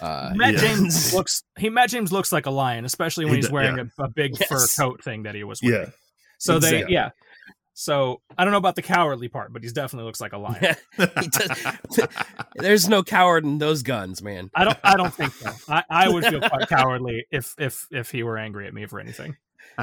[0.00, 0.60] Uh, Matt yeah.
[0.60, 3.76] James looks he Matt James looks like a lion, especially when He he's d- wearing
[3.76, 3.84] yeah.
[3.98, 4.48] a, a big Yes.
[4.48, 5.82] fur coat thing that he was wearing.
[5.86, 5.90] Yeah.
[6.38, 7.10] So they yeah.
[7.82, 10.76] So I don't know about the cowardly part, but he definitely looks like a lion.
[10.98, 12.08] Does-
[12.54, 14.50] There's no coward in those guns, man.
[14.54, 15.50] I don't I don't think so.
[15.68, 19.00] I, I would feel quite cowardly if if if he were angry at me for
[19.00, 19.36] anything.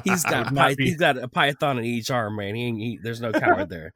[0.06, 2.56] He's got py- be- he's got a python in each arm, man.
[2.56, 3.94] He, he there's no coward there.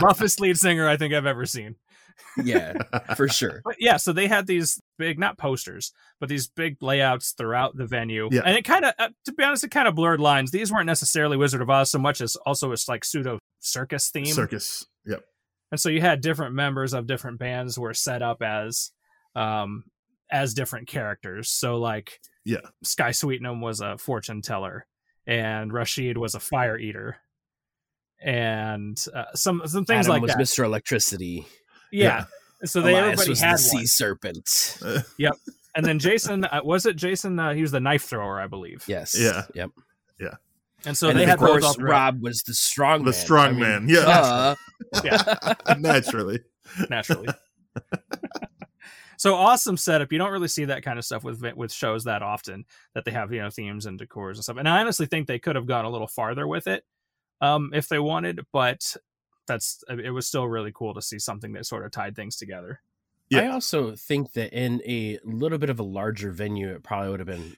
[0.00, 1.74] Roughest lead singer I think I've ever seen.
[2.42, 2.74] Yeah,
[3.16, 3.60] for sure.
[3.64, 7.86] But yeah, so they had these big, not posters, but these big layouts throughout the
[7.86, 8.28] venue.
[8.30, 8.42] Yeah.
[8.44, 10.50] And it kind of, uh, to be honest, it kind of blurred lines.
[10.50, 14.26] These weren't necessarily Wizard of Oz so much as also it's like pseudo circus theme.
[14.26, 14.86] Circus.
[15.06, 15.20] Yep.
[15.70, 18.90] And so you had different members of different bands were set up as,
[19.34, 19.84] um,
[20.30, 21.50] as different characters.
[21.50, 22.58] So like, Yeah.
[22.82, 24.86] Skye Sweetnam was a fortune teller,
[25.26, 27.18] and Rasheed was a fire eater,
[28.20, 30.38] and uh, some some things Adam like was that.
[30.40, 30.64] Mr.
[30.64, 31.46] Electricity.
[31.92, 32.24] Yeah.
[32.64, 33.80] So they Elias everybody was had the one.
[33.82, 34.78] sea serpent.
[35.18, 35.34] Yep.
[35.74, 37.38] And then Jason, uh, was it Jason?
[37.38, 38.84] Uh, he was the knife thrower, I believe.
[38.86, 39.18] Yes.
[39.18, 39.42] Yeah.
[39.54, 39.70] Yep.
[40.20, 40.34] Yeah.
[40.84, 41.84] And so and they had of both course all.
[41.84, 43.12] Rob was the strong The man.
[43.14, 44.04] strong I mean, man, yeah.
[44.04, 44.54] duh.
[45.04, 45.54] Yeah.
[45.78, 46.40] Naturally.
[46.90, 47.28] naturally.
[49.16, 50.12] so awesome setup.
[50.12, 52.64] You don't really see that kind of stuff with with shows that often
[52.94, 54.56] that they have you know themes and decors and stuff.
[54.58, 56.84] And I honestly think they could have gone a little farther with it
[57.40, 58.94] um, if they wanted, but
[59.52, 62.80] that's it was still really cool to see something that sort of tied things together.
[63.34, 67.20] I also think that in a little bit of a larger venue, it probably would
[67.20, 67.56] have been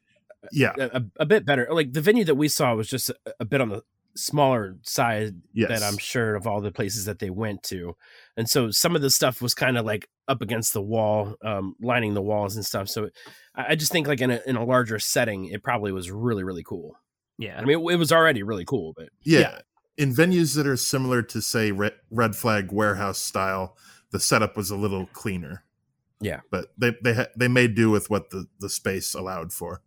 [0.53, 0.73] Yeah.
[0.79, 1.67] a, a- a bit better.
[1.71, 3.83] Like the venue that we saw was just a, a bit on the
[4.15, 5.69] smaller side Yes.
[5.71, 7.97] that I'm sure of all the places that they went to.
[8.37, 11.75] And so some of the stuff was kind of like up against the wall, um,
[11.83, 12.89] lining the walls and stuff.
[12.89, 13.09] So
[13.57, 16.45] I, I just think like in a, in a larger setting, it probably was really,
[16.45, 16.97] really cool.
[17.37, 19.41] Yeah, I mean, it, it was already really cool, but yeah.
[19.41, 19.59] Yeah.
[19.97, 23.77] In venues that are similar to say Red, Red Flag Warehouse style,
[24.11, 25.65] the setup was a little cleaner.
[26.21, 26.41] Yeah.
[26.51, 29.83] But they they ha- they made do with what the the space allowed for.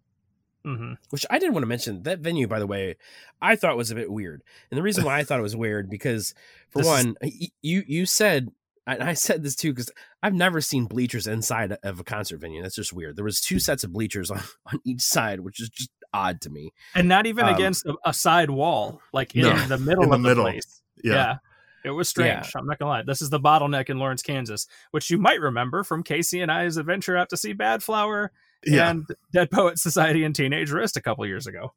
[0.63, 2.95] hmm which I didn't want to mention that venue, by the way,
[3.41, 4.43] I thought was a bit weird.
[4.71, 6.33] And the reason why I thought it was weird because,
[6.69, 8.51] for This one, y- you you said,
[8.85, 9.91] and I said this too because
[10.23, 12.61] I've never seen bleachers inside of a concert venue.
[12.61, 13.15] That's just weird.
[13.15, 14.41] There was two sets of bleachers on,
[14.71, 16.71] on each side, which is just odd to me.
[16.95, 20.09] and not even Um, against a, a side wall, like in No, the middle in
[20.09, 20.43] the of the middle.
[20.45, 20.81] place.
[21.03, 21.13] Yeah.
[21.13, 21.35] yeah.
[21.83, 22.47] It was strange.
[22.53, 22.59] Yeah.
[22.59, 23.03] I'm not gonna lie.
[23.03, 26.75] This is the bottleneck in Lawrence, Kansas, which you might remember from Casey and I's
[26.77, 28.29] adventure out to see Badflower
[28.65, 28.89] Yeah.
[28.89, 31.73] and Dead Poet Society and Teenage Wrist a couple years ago.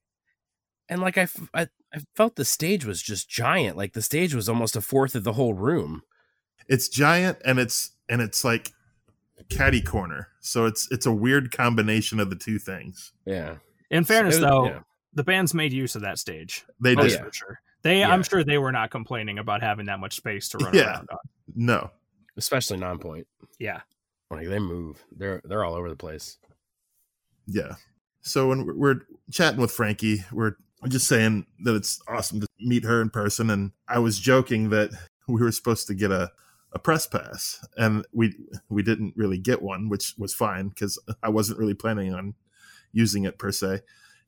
[0.88, 3.76] And like I, f- I, I felt the stage was just giant.
[3.76, 6.02] Like the stage was almost a fourth of the whole room.
[6.68, 8.72] it's giant and it's and it's like
[9.48, 10.28] caddy corner.
[10.40, 13.12] So it's it's a weird combination of the two things.
[13.24, 13.56] Yeah.
[13.90, 14.80] In fairness, It was- though, yeah.
[15.14, 16.64] the band's made use of that stage.
[16.80, 17.24] They did yeah.
[17.24, 17.60] for sure.
[17.82, 18.12] They, Yeah.
[18.12, 20.90] I'm sure they were not complaining about having that much space to run Yeah.
[20.94, 21.18] around on.
[21.54, 21.90] no.
[22.36, 23.24] especially Nonpoint.
[23.58, 23.80] Yeah,
[24.30, 25.04] Like they move.
[25.14, 26.38] They're they're all over the place.
[27.46, 27.74] Yeah.
[28.22, 30.54] So when we're- we're chatting with Frankie, we're
[30.88, 33.50] just saying that it's awesome to meet her in person.
[33.50, 34.90] And I was joking that
[35.28, 36.30] we were supposed to get a,
[36.72, 38.34] a press pass, and we
[38.68, 42.34] we didn't really get one, which was fine because I wasn't really planning on
[42.92, 43.80] using it per se.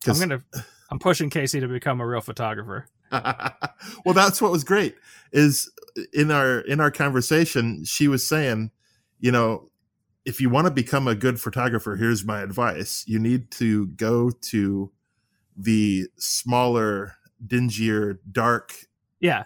[0.06, 0.42] I'm gonna,
[0.90, 2.86] I'm pushing Casey to become a real photographer.
[3.12, 4.96] well, that's what was great.
[5.32, 5.70] Is
[6.12, 8.70] in our in our conversation, she was saying,
[9.20, 9.70] you know,
[10.24, 14.30] if you want to become a good photographer, here's my advice: you need to go
[14.30, 14.90] to
[15.56, 17.14] the smaller,
[17.46, 18.74] dingier, dark
[19.20, 19.44] Yeah,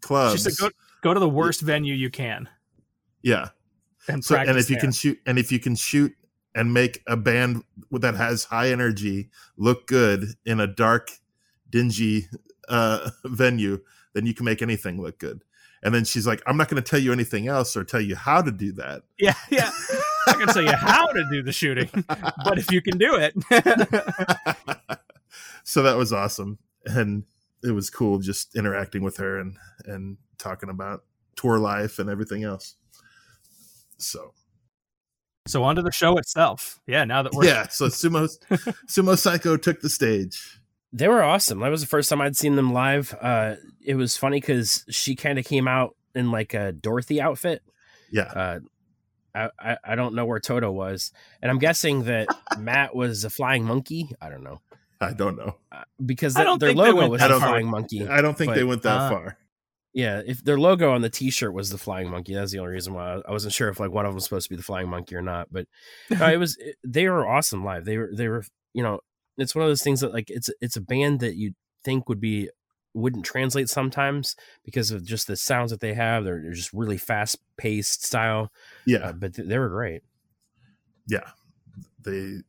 [0.00, 0.42] clubs.
[0.42, 0.70] she said go,
[1.02, 2.48] go to the worst venue you can
[3.26, 3.48] yeah.
[4.08, 6.14] and So, and if you can shoot, and if you can shoot
[6.56, 9.28] and make a band that has high energy
[9.58, 11.10] look good in a dark,
[11.68, 12.28] dingy
[12.68, 13.80] uh, venue,
[14.14, 15.44] then you can make anything look good.
[15.82, 18.16] And then she's like, "I'm not going to tell you anything else or tell you
[18.16, 19.70] how to do that." Yeah, yeah.
[20.26, 23.34] I can tell you how to do the shooting, but if you can do it,
[25.62, 27.24] so that was awesome, and
[27.62, 31.04] it was cool just interacting with her and and talking about
[31.36, 32.76] tour life and everything else.
[33.98, 34.32] So
[35.46, 36.80] so onto the show itself.
[36.86, 38.28] Yeah, now that we're yeah, so sumo
[38.88, 40.60] Sumo Cyco took the stage.
[40.92, 41.60] They were awesome.
[41.60, 43.14] That was the first time I'd seen them live.
[43.20, 47.62] Uh, it was funny because she kind of came out in like a Dorothy outfit.
[48.10, 48.60] Yeah, Uh,
[49.34, 52.28] I, I I don't know where Toto was, and I'm guessing that
[52.58, 54.10] Matt was a flying monkey.
[54.20, 54.60] I don't know
[55.00, 55.56] I don't know.
[55.72, 57.48] uh, because I their, don't their think they logo went was that the far.
[57.50, 58.08] flying monkey.
[58.08, 59.38] I don't think they went that uh, far.
[59.96, 62.92] Yeah, if their logo on the T-shirt was the flying monkey, that's the only reason
[62.92, 64.90] why I wasn't sure if like one of them was supposed to be the flying
[64.90, 65.48] monkey or not.
[65.50, 65.66] But
[66.10, 67.86] no, it was it- they were awesome live.
[67.86, 68.44] They were they were
[68.74, 69.00] you know
[69.38, 72.20] it's one of those things that like it's it's a band that you think would
[72.20, 72.50] be
[72.92, 76.24] wouldn't translate sometimes because of just the sounds that they have.
[76.24, 78.52] They're, they're just really fast paced style,
[78.86, 80.02] Yeah, uh, but th- they were great.
[81.06, 81.30] yeah.
[82.04, 82.40] They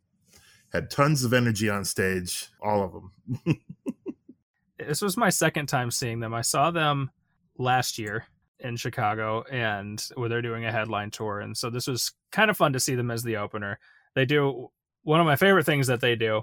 [0.74, 3.58] had tons of energy on stage, all of them.
[4.80, 6.34] this was my second time seeing them.
[6.34, 7.10] I saw them
[7.58, 8.26] last year
[8.60, 11.40] in Chicago and where they're doing a headline tour.
[11.40, 13.80] And so this was kind of fun to see them as the opener.
[14.16, 14.70] They do
[15.04, 16.42] one of my favorite things that they do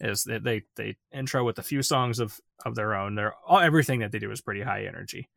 [0.00, 3.14] is that they they intro with a few songs of of their own.
[3.14, 5.28] They're all everything that they do is pretty high energy.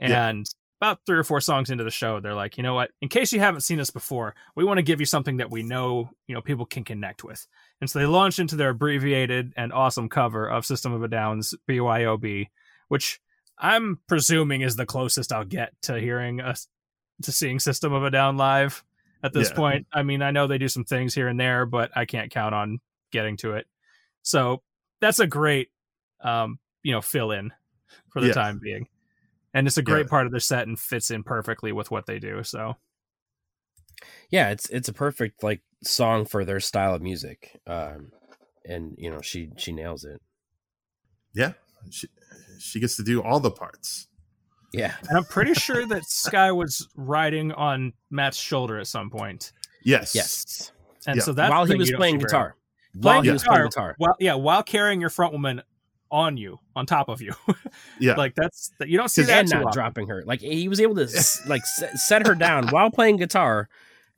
[0.00, 0.28] Yeah.
[0.28, 0.46] And
[0.80, 2.90] about three or four songs into the show, they're like, you know what?
[3.02, 5.62] In case you haven't seen us before, we want to give you something that we
[5.62, 7.46] know, you know, people can connect with.
[7.82, 11.54] And so they launch into their abbreviated and awesome cover of System of a Down's
[11.68, 12.48] BYOB,
[12.88, 13.20] which
[13.60, 16.68] I'm presuming is the closest I'll get to hearing us
[17.22, 18.84] to seeing System of a Down live
[19.22, 19.52] at this Yeah.
[19.52, 19.86] point.
[19.92, 22.54] I mean, I know they do some things here and there, but I can't count
[22.54, 22.80] on
[23.12, 23.66] getting to it.
[24.22, 24.62] So
[25.00, 25.70] that's a great
[26.22, 27.52] um, you know, fill in
[28.10, 28.34] for the Yeah.
[28.34, 28.88] time being.
[29.54, 30.08] And it's a great Yeah.
[30.08, 32.44] part of their set and fits in perfectly with what they do.
[32.44, 32.76] So
[34.30, 38.12] Yeah, it's it's a perfect like song for their style of music, um,
[38.64, 40.20] and you know she she nails it.
[41.32, 41.52] Yeah,
[41.90, 42.08] she
[42.60, 44.06] she gets to do all the parts.
[44.72, 44.94] Yeah.
[45.08, 49.52] And I'm pretty sure that Skye was riding on Matt's shoulder at some point.
[49.82, 50.14] Yes.
[50.14, 50.72] Yes.
[51.06, 51.22] And Yeah.
[51.22, 52.50] so that's while he was playing guitar.
[52.50, 53.00] often.
[53.00, 53.96] While Playing he was playing guitar, guitar.
[53.98, 55.62] Well, yeah, while carrying your front woman
[56.10, 57.32] on you, on top of you.
[58.00, 58.14] Yeah.
[58.14, 59.72] like that's you don't see that and not often.
[59.72, 60.22] dropping her.
[60.26, 63.68] Like he was able to s- like set, set her down while playing guitar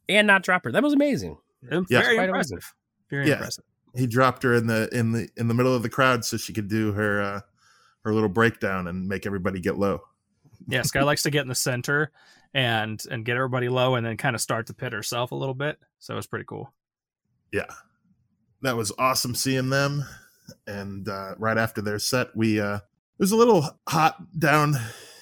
[0.08, 0.72] and not drop her.
[0.72, 1.36] That was amazing.
[1.70, 1.80] Yeah.
[1.88, 2.74] Very Quite impressive.
[3.10, 3.34] Very Yeah.
[3.34, 3.64] impressive.
[3.94, 6.52] he dropped her in the in the in the middle of the crowd so she
[6.52, 7.40] could do her uh
[8.04, 10.02] her little breakdown and make everybody get low.
[10.68, 12.10] Yeah, Skye likes to get in the center
[12.54, 15.54] and and get everybody low and then kind of start to pit herself a little
[15.54, 15.78] bit.
[15.98, 16.72] So it was pretty cool.
[17.52, 17.66] Yeah.
[18.62, 20.04] That was awesome seeing them.
[20.66, 24.76] And uh right after their set, we uh it was a little hot down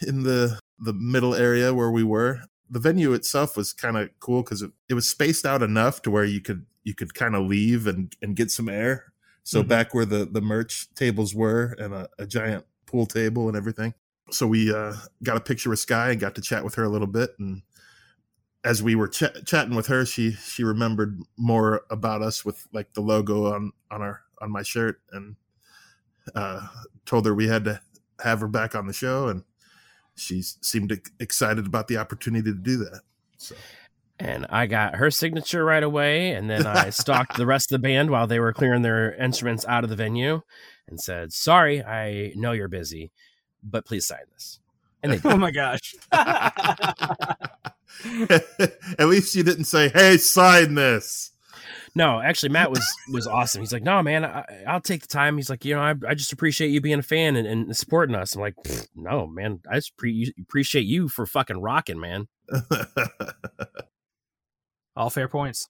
[0.06, 2.40] in the the middle area where we were.
[2.70, 6.10] The venue itself was kind of cool because it, it was spaced out enough to
[6.10, 9.12] where you could you could kind of leave and and get some air.
[9.42, 9.68] So Mhm.
[9.68, 13.94] back where the the merch tables were and a, a giant pool table and everything.
[14.30, 16.88] So we uh got a picture with Skye and got to chat with her a
[16.88, 17.62] little bit and
[18.64, 22.92] as we were ch- chatting with her, she she remembered more about us with like
[22.92, 25.36] the logo on on our on my shirt, and
[26.34, 26.66] uh,
[27.06, 27.80] told her we had to
[28.22, 29.44] have her back on the show, and
[30.14, 33.00] she seemed excited about the opportunity to do that.
[33.38, 33.54] So
[34.18, 36.32] And I got her signature right away.
[36.32, 39.64] And then I stalked the rest of the band while they were clearing their instruments
[39.66, 40.42] out of the venue
[40.90, 43.10] and said, Sorry, I know you're busy,
[43.62, 44.60] but please sign this.
[45.02, 45.32] And they oh did.
[45.32, 45.94] Oh my gosh.
[48.98, 51.32] at least you didn't say, "Hey, sign this."
[51.94, 53.60] No, actually, Matt was was awesome.
[53.60, 56.14] He's like, "No, man, I, I'll take the time." He's like, "You know, I, I
[56.14, 58.54] just appreciate you being a fan and, and supporting us." I'm like,
[58.94, 62.28] "No, man, I just pre- appreciate you for fucking rocking, man.
[64.96, 65.68] All fair points.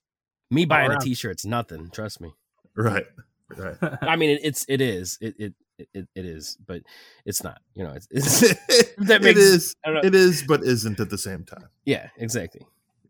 [0.49, 1.01] Me buying a around.
[1.01, 1.89] T-shirt's nothing.
[1.91, 2.33] Trust me.
[2.75, 3.05] right,
[3.57, 3.75] right.
[4.01, 5.53] I mean, it, it's it is it, it
[5.93, 6.81] it it is, but
[7.25, 7.59] it's not.
[7.75, 8.41] You know, it's, it's
[8.99, 9.75] it makes- is.
[9.85, 10.07] I don't know.
[10.07, 11.69] It is, but isn't at the same time.
[11.85, 12.61] yeah, exactly.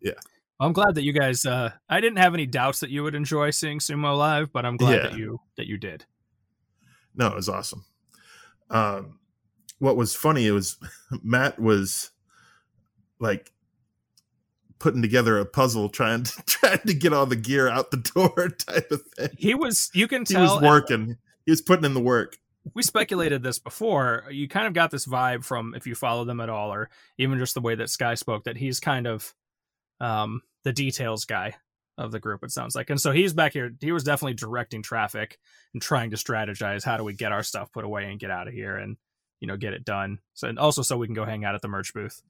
[0.02, 0.14] Yeah.
[0.60, 3.50] I'm glad that you guys uh I didn't have any doubts that you would enjoy
[3.50, 5.02] seeing sumo live, but I'm glad Yeah.
[5.10, 6.06] that you that you did.
[7.16, 7.84] No, it was awesome.
[8.70, 9.20] Um,
[9.80, 10.78] what was funny it was
[11.24, 12.12] Matt was
[13.20, 13.52] like
[14.82, 18.50] putting together a puzzle, trying to trying to get all the gear out the door,
[18.68, 19.30] type of thing.
[19.38, 21.18] He was you can tell He was working.
[21.46, 22.38] He was putting in the work.
[22.74, 24.26] we speculated this before.
[24.30, 27.40] You kind of got this vibe from if you follow them at all, or even
[27.40, 29.34] just the way that Skye spoke, that he's kind of
[30.00, 31.56] um, the details guy
[31.98, 32.44] of the group.
[32.44, 33.72] It sounds like, and so he's back here.
[33.80, 35.38] He was definitely directing traffic
[35.74, 38.48] and trying to strategize how do we get our stuff put away and get out
[38.48, 38.98] of here, and
[39.40, 40.20] you know get it done.
[40.34, 42.22] So and also so we can go hang out at the merch booth.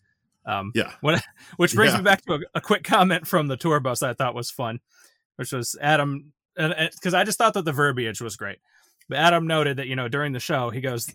[0.45, 0.91] Um, Yeah.
[1.01, 1.23] what,
[1.57, 1.99] which brings Yeah.
[1.99, 4.49] me back to a, a quick comment from the tour bus that I thought was
[4.51, 4.79] fun,
[5.35, 8.59] which was Adam, because I just thought that the verbiage was great.
[9.09, 11.07] But Adam noted that you know during the show he goes,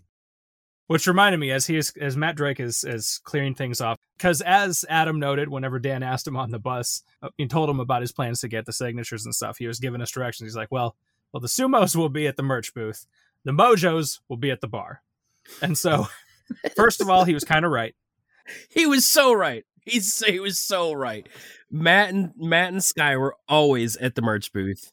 [0.86, 4.40] which reminded me as he is as Matt Drake is is clearing things off because
[4.42, 8.02] as Adam noted, whenever Dan asked him on the bus, uh, he told him about
[8.02, 9.58] his plans to get the signatures and stuff.
[9.58, 10.48] He was giving us directions.
[10.50, 10.94] He's like, well,
[11.32, 13.06] well, the sumos will be at the merch booth,
[13.44, 15.02] the mojos will be at the bar,
[15.62, 16.06] and so
[16.76, 17.94] first of all, he was kind of right.
[18.70, 19.64] He was so right.
[19.82, 21.28] He's he was so right.
[21.70, 24.92] Matt and Matt and Skye were always at the merch booth.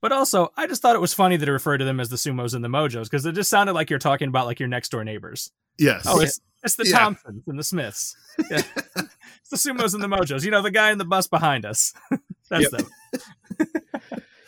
[0.00, 2.16] But also, I just thought it was funny that he referred to them as the
[2.16, 4.90] sumos and the mojos because it just sounded like you're talking about like your next
[4.90, 5.50] door neighbors.
[5.78, 6.04] Yes.
[6.06, 6.98] Oh, it's it's the Yeah.
[6.98, 8.14] Thompsons and the Smiths.
[8.50, 8.62] Yeah.
[8.96, 10.44] it's the sumos and the mojos.
[10.44, 11.92] You know, the guy in the bus behind us.
[12.50, 12.86] That's them.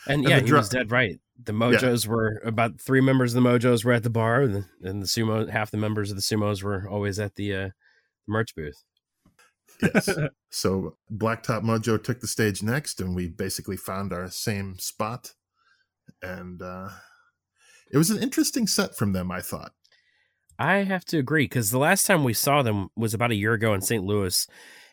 [0.09, 1.19] And And yeah, the he drum- was dead right.
[1.43, 4.65] The Mojos were about three members of the Mojos were at the bar, and the,
[4.89, 7.69] and the sumo half the members of the sumos were always at the uh,
[8.29, 8.83] merch booth.
[9.83, 10.09] yes.
[10.51, 15.35] So Blacktop Mojo took the stage next, and we basically found our same spot.
[16.23, 16.89] And uh,
[17.93, 19.73] it was an interesting set from them, I thought.
[20.59, 23.53] I have to agree because the last time we saw them was about a year
[23.53, 24.03] ago in St.
[24.03, 24.47] Louis,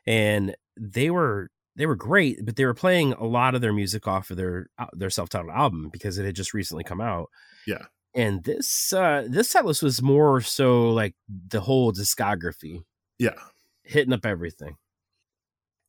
[0.05, 4.05] and they were they were great, but they were playing a lot of their music
[4.05, 7.29] off of their uh, their self titled album because it had just recently come out.
[7.65, 7.85] Yeah.
[8.13, 11.15] and this uh this set list was more so like
[11.47, 12.81] the whole discography,
[13.23, 13.39] Yeah.
[13.83, 14.75] hitting up everything.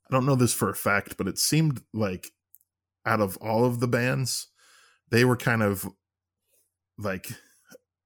[0.09, 2.31] I don't know this for a fact, but it seemed like
[3.07, 4.49] out of all of the bands,
[5.11, 5.87] they were kind of
[6.99, 7.29] like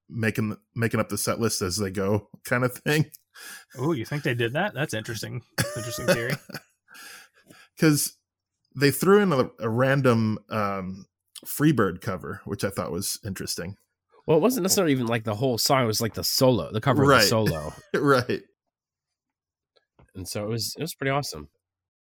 [0.08, 3.10] making making up the set list as they go kind of thing.
[3.76, 4.74] Oh, you think they did that?
[4.74, 5.42] That's interesting.
[5.76, 6.34] Interesting theory.
[7.76, 8.16] Because
[8.74, 11.06] they threw in a, a random um,
[11.46, 13.76] Freebird cover, which I thought was interesting.
[14.26, 16.80] Well, it wasn't necessarily even like the whole song; it was like the solo, the
[16.80, 18.42] cover of the solo, right.
[20.18, 21.48] And so it was it was pretty awesome.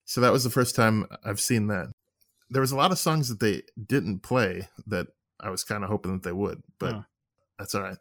[0.06, 1.92] So that was the first time I've seen that.
[2.50, 5.08] There was a lot of songs that they didn't play that
[5.40, 7.02] I was kind of hoping that they would, but Huh.
[7.60, 7.98] that's all right.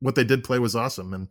[0.00, 1.28] what they did play was awesome, and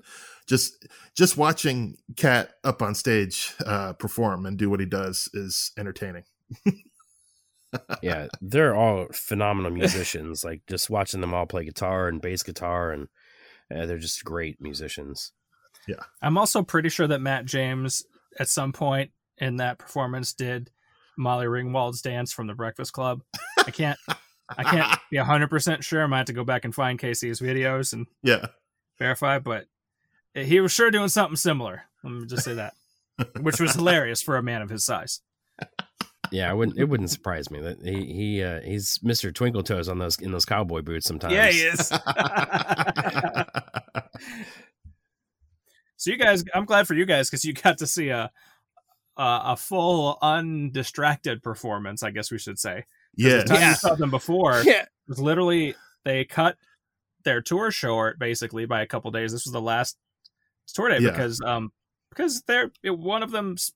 [0.47, 5.71] just just watching Cat up on stage uh, perform and do what he does is
[5.77, 6.23] entertaining.
[8.01, 10.43] yeah, they're all phenomenal musicians.
[10.43, 13.07] like just watching them all play guitar and bass guitar, and
[13.73, 15.31] uh, they're just great musicians.
[16.21, 18.05] I'm also pretty sure that Matt James
[18.39, 20.71] at some point in that performance did
[21.17, 23.21] Molly Ringwald's dance from the Breakfast Club.
[23.65, 23.97] I can't
[24.57, 26.03] I can't be 100% sure.
[26.03, 28.47] I might have to go back and find Casey's videos and Yeah,
[28.99, 29.65] verify, but
[30.33, 31.83] he was sure doing something similar.
[32.03, 32.73] Let me just say that.
[33.41, 35.21] Which was hilarious for a man of his size.
[36.31, 36.79] Yeah, I wouldn't.
[36.79, 40.31] It wouldn't surprise me that he he uh, he's Mister Twinkle Toes on those in
[40.31, 41.33] those cowboy boots sometimes.
[41.33, 41.91] Yeah, he is.
[46.03, 48.29] so you guys, I'm glad for you guys because you got to see a,
[49.17, 52.03] a a full undistracted performance.
[52.03, 52.85] I guess we should say.
[53.15, 53.69] yeah, The time Yeah.
[53.69, 56.57] you saw them before Yeah, was literally they cut
[57.23, 59.31] their tour short basically by a couple days.
[59.31, 59.97] This was the last
[60.73, 61.11] tour day Yeah.
[61.11, 61.71] because um
[62.09, 63.71] because they're it, one of them's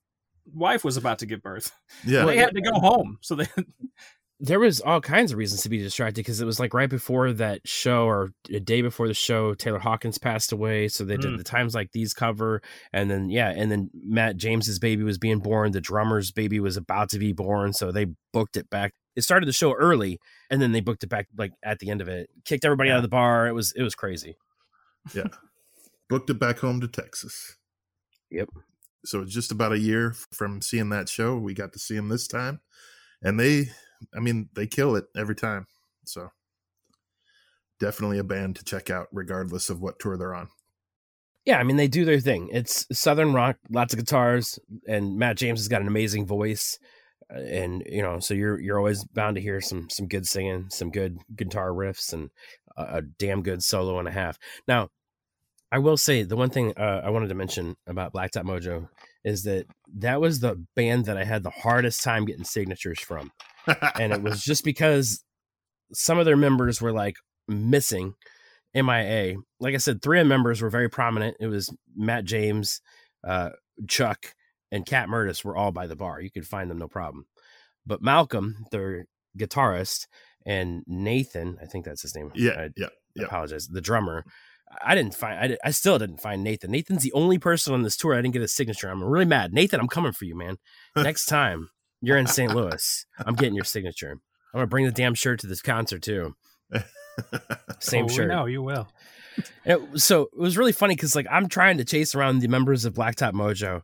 [0.52, 1.72] wife was about to give birth.
[2.04, 3.46] yeah, They had to go home, so they
[4.40, 7.32] there was all kinds of reasons to be distracted because it was like right before
[7.32, 11.32] that show or a day before the show taylor hawkins passed away so they did
[11.32, 11.38] Mm.
[11.38, 12.62] the times like these cover
[12.92, 16.76] and then yeah and then matt james's baby was being born the drummer's baby was
[16.76, 20.20] about to be born so they booked it back it started the show early
[20.50, 22.98] and then they booked it back like at the end of it kicked everybody out
[22.98, 24.36] of the bar it was it was crazy
[25.14, 25.24] Yeah.
[26.08, 27.56] booked it back home to Texas.
[28.30, 28.48] Yep.
[29.04, 31.36] So it's just about a year from seeing that show.
[31.36, 32.60] We got to see them this time,
[33.22, 33.70] and they,
[34.14, 35.66] I mean, they kill it every time.
[36.04, 36.30] So
[37.80, 40.48] definitely a band to check out, regardless of what tour they're on.
[41.44, 45.36] yeah i mean they do their thing it's southern rock lots of guitars and matt
[45.36, 46.78] james has got an amazing voice
[47.34, 50.66] uh, and you know so you're you're always bound to hear some some good singing
[50.70, 52.30] some good guitar riffs and
[52.76, 54.88] a, a damn good solo and a half now
[55.72, 58.88] i will say the one thing uh, i wanted to mention about blacktop mojo
[59.24, 63.30] is that that was the band that i had the hardest time getting signatures from
[63.98, 65.22] and it was just because
[65.92, 67.16] some of their members were like
[67.46, 68.14] missing
[68.74, 69.36] MIA.
[69.60, 71.36] Like I said, three of the members were very prominent.
[71.40, 72.80] It was Matt James,
[73.26, 73.50] uh,
[73.88, 74.34] Chuck,
[74.70, 76.20] and Cat Mertes were all by the bar.
[76.20, 77.26] You could find them no problem.
[77.86, 79.06] But Malcolm, their
[79.38, 80.06] guitarist,
[80.44, 82.30] and Nathan, I think that's his name.
[82.34, 83.24] yeah, I yeah, yeah.
[83.24, 83.68] apologize.
[83.68, 84.24] The drummer.
[84.84, 85.38] I didn't find.
[85.38, 86.70] I, di- I still didn't find Nathan.
[86.70, 88.90] Nathan's the only person on this tour I didn't get a signature.
[88.90, 89.54] I'm really mad.
[89.54, 90.58] Nathan, I'm coming for you, man.
[90.96, 92.54] Next time you're in St.
[92.54, 94.12] Louis, I'm getting your signature.
[94.12, 96.34] I'm gonna bring the damn shirt to this concert too.
[97.80, 98.28] Same oh, shirt.
[98.28, 98.88] No, you will.
[99.64, 102.84] It- so it was really funny because like I'm trying to chase around the members
[102.84, 103.82] of Blacktop Mojo,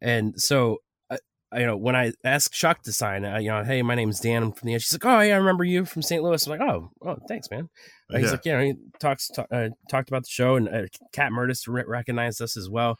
[0.00, 0.78] and so
[1.10, 1.18] I,
[1.52, 4.20] I- you know when I asked Chuck to sign, uh, you know, hey, my name's
[4.20, 4.74] Dan I'm from the.
[4.74, 4.82] Itch.
[4.82, 6.22] She's like, oh yeah, I remember you from St.
[6.22, 6.46] Louis.
[6.46, 7.68] I'm like, oh, oh, thanks, man.
[8.10, 8.30] And he's Yeah.
[8.32, 10.82] like, yeah, he talks ta- uh, talked about the show, and uh,
[11.12, 12.98] Cat Mertes re- recognized us as well.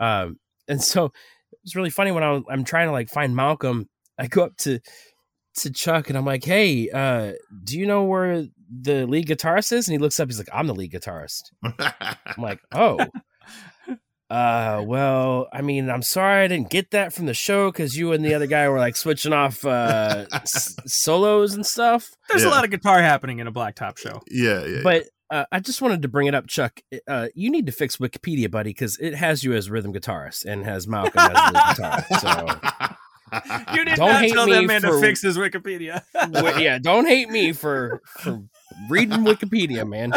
[0.00, 0.38] Um,
[0.68, 1.12] and so
[1.62, 3.88] it was really funny when I was, I'm trying to like find Malcolm.
[4.18, 4.80] I go up to
[5.56, 7.32] to Chuck and I'm like, hey, uh,
[7.64, 9.86] do you know where the lead guitarist is?
[9.86, 11.42] And he looks up, he's like, I'm the lead guitarist.
[11.64, 12.98] I'm like, oh.
[14.30, 18.12] Uh, well, I mean, I'm sorry I didn't get that from the show because you
[18.12, 22.08] and the other guy were like switching off uh s- solos and stuff.
[22.30, 22.48] There's Yeah.
[22.48, 24.22] a lot of guitar happening in a blacktop show.
[24.30, 24.80] yeah, yeah.
[24.82, 26.80] But uh, I just wanted to bring it up, Chuck.
[27.08, 30.64] Uh, you need to fix Wikipedia, buddy, because it has you as rhythm guitarist and
[30.64, 32.20] has Malcolm as lead guitarist.
[32.20, 32.96] So
[33.74, 36.02] You did Don't not hate tell that me man for- to fix his Wikipedia.
[36.60, 38.42] Yeah, don't hate me for for
[38.90, 40.12] reading Wikipedia, man.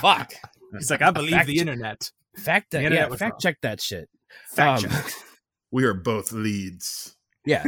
[0.00, 0.32] Fuck.
[0.76, 1.60] He's like, I believe Fact the check.
[1.60, 2.10] internet.
[2.36, 3.40] Fact The that, internet yeah, fact wrong.
[3.40, 4.08] check that shit.
[4.50, 5.12] Fact Um, check.
[5.72, 7.16] we are both leads.
[7.44, 7.64] Yeah.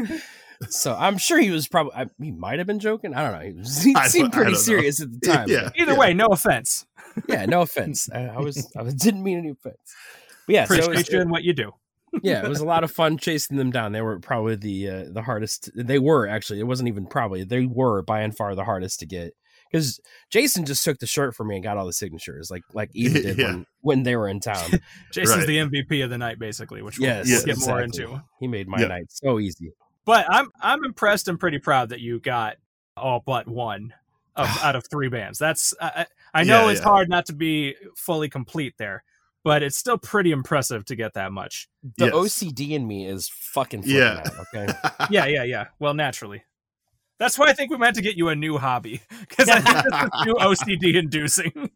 [0.68, 3.14] So I'm sure he was probably I, he might have been joking.
[3.14, 3.46] I don't know.
[3.46, 4.58] He, was, he seemed I pretty don't know.
[4.58, 5.48] serious at the time.
[5.48, 5.70] Yeah.
[5.76, 6.86] Either way, no offense.
[7.28, 7.46] yeah.
[7.46, 8.10] No offense.
[8.12, 9.78] I, I was I didn't mean any offense.
[10.46, 11.72] But yeah, so it Appreciate was, you and what you do.
[12.22, 13.92] yeah, it was a lot of fun chasing them down.
[13.92, 15.70] They were probably the uh, the hardest.
[15.74, 16.60] They were actually.
[16.60, 17.44] It wasn't even probably.
[17.44, 19.32] They were by and far the hardest to get
[19.70, 22.90] because Jason just took the shirt for me and got all the signatures, like like
[22.94, 23.46] Eva did Yeah.
[23.52, 24.68] when when they were in town.
[25.12, 25.46] Jason's Right.
[25.46, 28.20] the MVP of the night, basically, which we'll, Yes, we'll get more into.
[28.40, 28.88] He made my Yeah.
[28.88, 29.72] night so easy.
[30.10, 32.56] But I'm I'm impressed and pretty proud that you got
[32.96, 33.94] all but one
[34.34, 35.38] of, out of three bands.
[35.38, 36.84] That's I, I I know Yeah, it's yeah.
[36.88, 39.04] hard not to be fully complete there,
[39.44, 41.68] but it's still pretty impressive to get that much.
[41.96, 42.14] The Yes.
[42.14, 44.24] OCD in me is fucking Yeah.
[44.26, 44.72] out, okay.
[45.10, 45.66] Yeah, yeah, yeah.
[45.78, 46.42] Well, naturally.
[47.20, 49.76] That's why I think we meant to get you a new hobby because I think
[49.76, 51.52] this is too OCD inducing.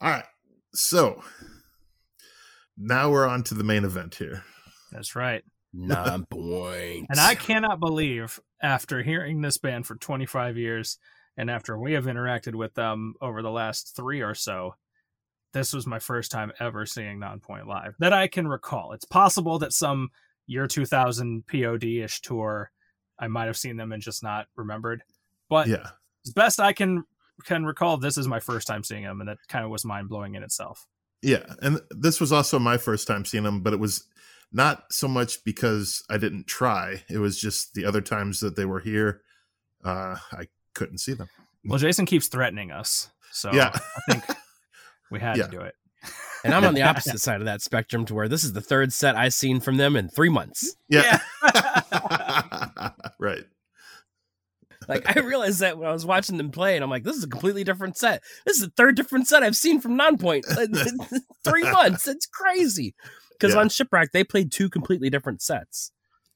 [0.00, 0.24] All right.
[0.72, 1.22] So
[2.78, 4.44] now we're on to the main event here.
[4.90, 5.42] That's right.
[5.72, 7.06] Nine points.
[7.10, 10.98] And I cannot believe after hearing this band for 25 years
[11.36, 14.74] and after we have interacted with them over the last three or so,
[15.52, 18.92] this was my first time ever seeing Nonpoint live that I can recall.
[18.92, 20.10] It's possible that some
[20.46, 22.70] year 2000 POD ish tour,
[23.18, 25.02] I might have seen them and just not remembered.
[25.48, 25.90] But Yeah.
[26.26, 27.04] as best I can
[27.44, 30.08] can recall, this is my first time seeing them, and that kind of was mind
[30.10, 30.86] blowing in itself.
[31.22, 34.04] Yeah, and this was also my first time seeing them, but it was
[34.52, 37.02] not so much because I didn't try.
[37.08, 39.22] It was just the other times that they were here,
[39.84, 41.28] uh, I couldn't see them.
[41.64, 43.70] Well, Jason keeps threatening us, so Yeah.
[43.74, 44.24] I think
[45.10, 45.44] we had Yeah.
[45.46, 45.74] to do it.
[46.42, 48.92] And I'm on the opposite side of that spectrum to where this is the third
[48.92, 50.74] set I've seen from them in three months.
[50.88, 51.18] Yeah,
[53.18, 53.44] right.
[54.88, 57.24] Like I realized that when I was watching them play, and I'm like, this is
[57.24, 58.22] a completely different set.
[58.46, 60.42] This is the third different set I've seen from Nonpoint.
[60.58, 62.08] in three months.
[62.08, 62.94] It's crazy.
[63.40, 63.60] Because Yeah.
[63.60, 65.92] on ShipRocked, they played two completely different sets.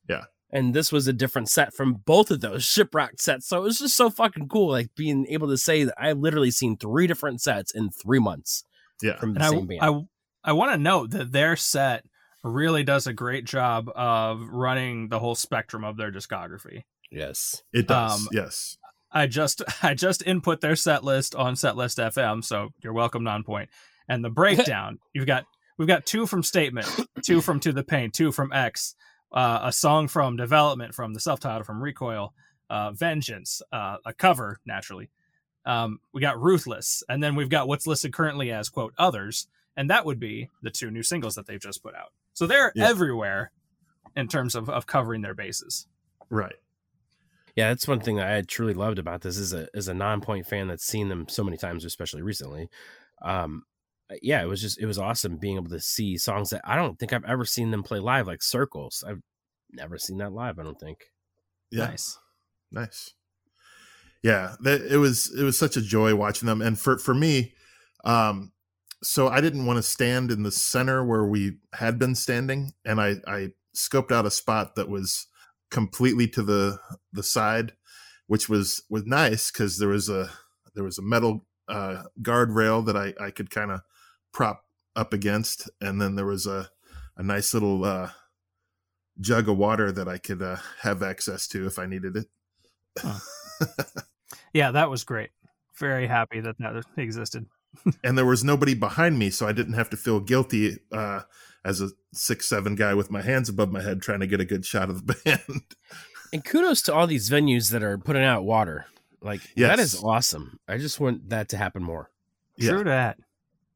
[0.09, 0.25] Yeah.
[0.51, 3.47] And this was a different set from both of those ShipRocked sets.
[3.49, 6.51] So it was just so fucking cool, like being able to say that I've literally
[6.51, 8.65] seen three different sets in three months
[9.03, 9.81] Yeah, from the And same band.
[9.83, 10.01] I, I,
[10.45, 12.05] I want to note that their set
[12.43, 16.83] really does a great job of running the whole spectrum of their discography.
[17.11, 17.63] yes.
[17.73, 18.21] it does.
[18.21, 18.77] Um, yes,
[19.11, 23.69] I just I just input their set list on Setlist FM, so you're welcome, Nonpoint.
[24.09, 25.47] And the breakdown, you've got
[25.79, 26.89] we've got two from Statement,
[27.23, 28.95] two from To the Pain, two from X,
[29.33, 32.33] uh, a song from Development from the self-titled from Recoil,
[32.71, 35.11] uh, Vengeance, uh, a cover naturally.
[35.67, 39.89] Um, we got Ruthless, and then we've got what's listed currently as quote others, and
[39.91, 42.13] that would be the two new singles that they've just put out.
[42.35, 42.89] So they're Yeah.
[42.89, 43.51] everywhere
[44.17, 45.87] in terms of, of covering their bases.
[46.31, 46.57] right.
[47.57, 50.45] Yeah, that's one thing that I truly loved about this is a as a Nonpoint
[50.45, 52.69] fan that's seen them so many times, especially recently.
[53.23, 53.63] Um,
[54.23, 56.99] yeah, it was just it was awesome being able to see songs that I don't
[56.99, 59.03] think I've ever seen them play live, like Circles.
[59.07, 59.23] I've
[59.73, 60.59] never seen that live.
[60.59, 60.99] I don't think.
[61.71, 62.19] Yeah, Nice.
[62.71, 63.15] nice.
[64.23, 67.55] Yeah, that, it was it was such a joy watching them, and for for me,
[68.05, 68.53] um,
[69.03, 73.01] so I didn't want to stand in the center where we had been standing, and
[73.01, 75.27] I I scoped out a spot that was
[75.71, 76.79] completely to the
[77.13, 77.73] the side,
[78.27, 80.31] which was was nice because there was a
[80.75, 83.81] there was a metal uh, guardrail that I I could kind of
[84.35, 84.65] prop
[84.95, 86.69] up against, and then there was a
[87.17, 88.11] a nice little uh,
[89.19, 92.27] jug of water that I could uh, have access to if I needed it.
[94.55, 95.31] Yeah, that was great.
[95.77, 97.47] Very happy that that existed.
[98.05, 101.23] and there was nobody behind me, so I didn't have to feel guilty uh,
[101.65, 104.45] as a six seven guy with my hands above my head trying to get a
[104.45, 105.63] good shot of the band.
[106.33, 108.87] And kudos to all these venues that are putting out water.
[109.21, 110.61] Like that is awesome.
[110.69, 112.11] I just want that to happen more.
[112.61, 113.19] True that.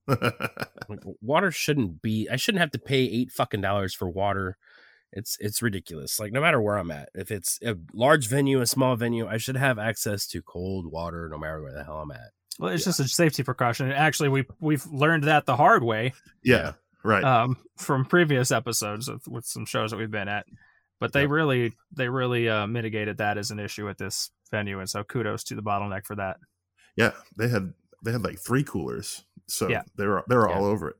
[0.89, 2.29] Like water shouldn't be.
[2.31, 4.57] I shouldn't have to pay eight fucking dollars for water.
[5.13, 6.19] It's it's ridiculous.
[6.19, 9.37] Like no matter where I'm at, if it's a large venue, a small venue, I
[9.37, 12.31] should have access to cold water no matter where the hell I'm at.
[12.59, 13.87] Well, it's just a safety precaution.
[13.87, 16.73] And Actually, we we've learned that the hard way yeah,
[17.05, 17.23] right.
[17.23, 20.47] um, from previous episodes of, with some shows that we've been at.
[21.01, 24.89] But they really they really uh, mitigated that as an issue at this venue, and
[24.89, 26.39] so kudos to the bottleneck for that.
[26.97, 27.73] yeah, they had
[28.05, 29.83] they had like three coolers, so Yeah.
[29.97, 30.57] they're they were Yeah.
[30.57, 30.97] all over it.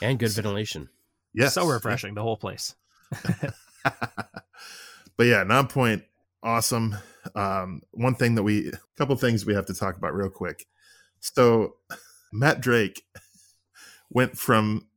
[0.00, 0.88] And good ventilation.
[1.34, 2.74] Yes, so refreshing, the whole place.
[3.84, 6.02] but yeah, Nonpoint,
[6.42, 6.96] awesome.
[7.34, 10.66] Um, one thing that we, a couple things we have to talk about real quick.
[11.20, 11.76] So,
[12.32, 13.04] Matt Drake
[14.10, 14.88] went from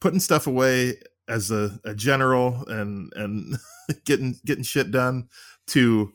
[0.00, 0.96] putting stuff away
[1.28, 3.56] as a, a general and and
[4.04, 5.28] getting getting shit done
[5.68, 6.12] to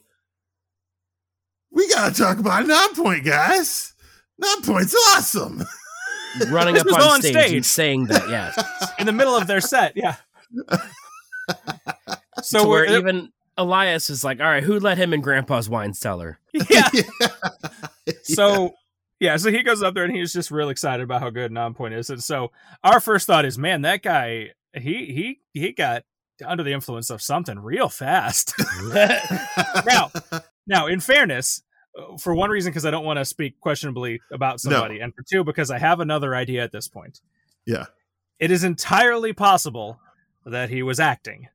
[1.71, 3.93] we gotta talk about Nonpoint, guys.
[4.43, 5.63] Nonpoint's awesome.
[6.49, 7.53] Running This up on, on stage, stage.
[7.53, 8.91] and saying that, yes.
[8.99, 10.15] In the middle of their set, yeah.
[12.43, 15.67] So so where we're even Elias is like, all right, who let him in Grandpa's
[15.67, 16.39] wine cellar?
[16.69, 16.89] yeah.
[18.23, 18.73] So
[19.19, 21.97] yeah, so he goes up there and he's just real excited about how good Nonpoint
[21.97, 22.09] is.
[22.11, 22.51] And so
[22.83, 26.03] our first thought is, man, that guy he he he got
[26.45, 28.53] under the influence of something real fast.
[29.85, 30.11] now,
[30.67, 31.66] now, in fairness, uh,
[32.19, 34.71] for one reason, because I don't want to speak questionably about No.
[34.71, 37.21] somebody, and for two, because I have another idea at this point.
[37.65, 37.85] Yeah.
[38.39, 39.99] It is entirely possible
[40.45, 41.49] that he was acting.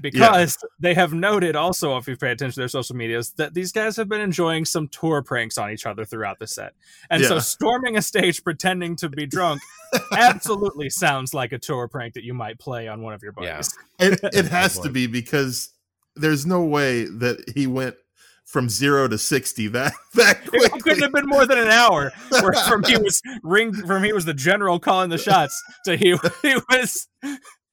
[0.00, 3.72] Because they have noted also, if you pay attention to their social medias, that these
[3.72, 6.72] guys have been enjoying some tour pranks on each other throughout the set.
[7.10, 9.60] And so storming a stage pretending to be drunk
[10.12, 13.56] absolutely sounds like a tour prank that you might play on one of your Yeah.
[13.58, 13.78] buddies.
[13.98, 15.70] it, it has to be because
[16.16, 17.96] there's no way that he went
[18.44, 22.12] from zero to 60 that that It couldn't have been more than an hour.
[22.30, 26.16] Where from he was ring from he was the general calling the shots to he
[26.42, 27.08] he was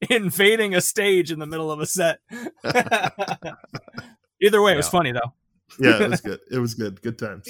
[0.10, 2.20] invading a stage in the middle of a set.
[4.42, 4.90] Either way, it was Yeah.
[4.90, 5.34] funny though.
[5.80, 6.40] yeah, it was good.
[6.52, 7.02] It was good.
[7.02, 7.48] Good times.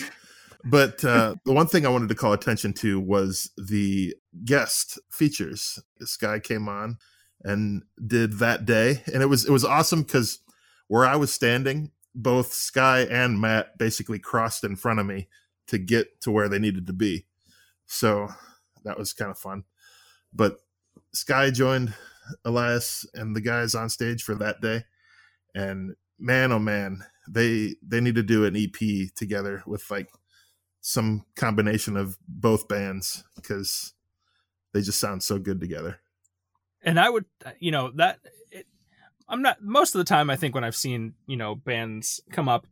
[0.65, 5.79] But uh, the one thing I wanted to call attention to was the guest features.
[5.99, 6.97] This guy came on
[7.43, 10.39] and did that day, and it was it was awesome because
[10.87, 15.27] where I was standing, both Skye and Matt basically crossed in front of me
[15.67, 17.25] to get to where they needed to be.
[17.85, 18.29] So
[18.83, 19.63] that was kind of fun.
[20.33, 20.57] But
[21.13, 21.93] Skye joined
[22.45, 24.83] Elias and the guys on stage for that day,
[25.55, 30.09] and man, oh man, they they need to do an EP together with like
[30.81, 33.93] some combination of both bands because
[34.73, 35.99] they just sound so good together.
[36.81, 38.19] And I would, uh, you know, that
[39.29, 40.29] I'm not most of the time.
[40.29, 42.65] I think when I've seen you know bands come up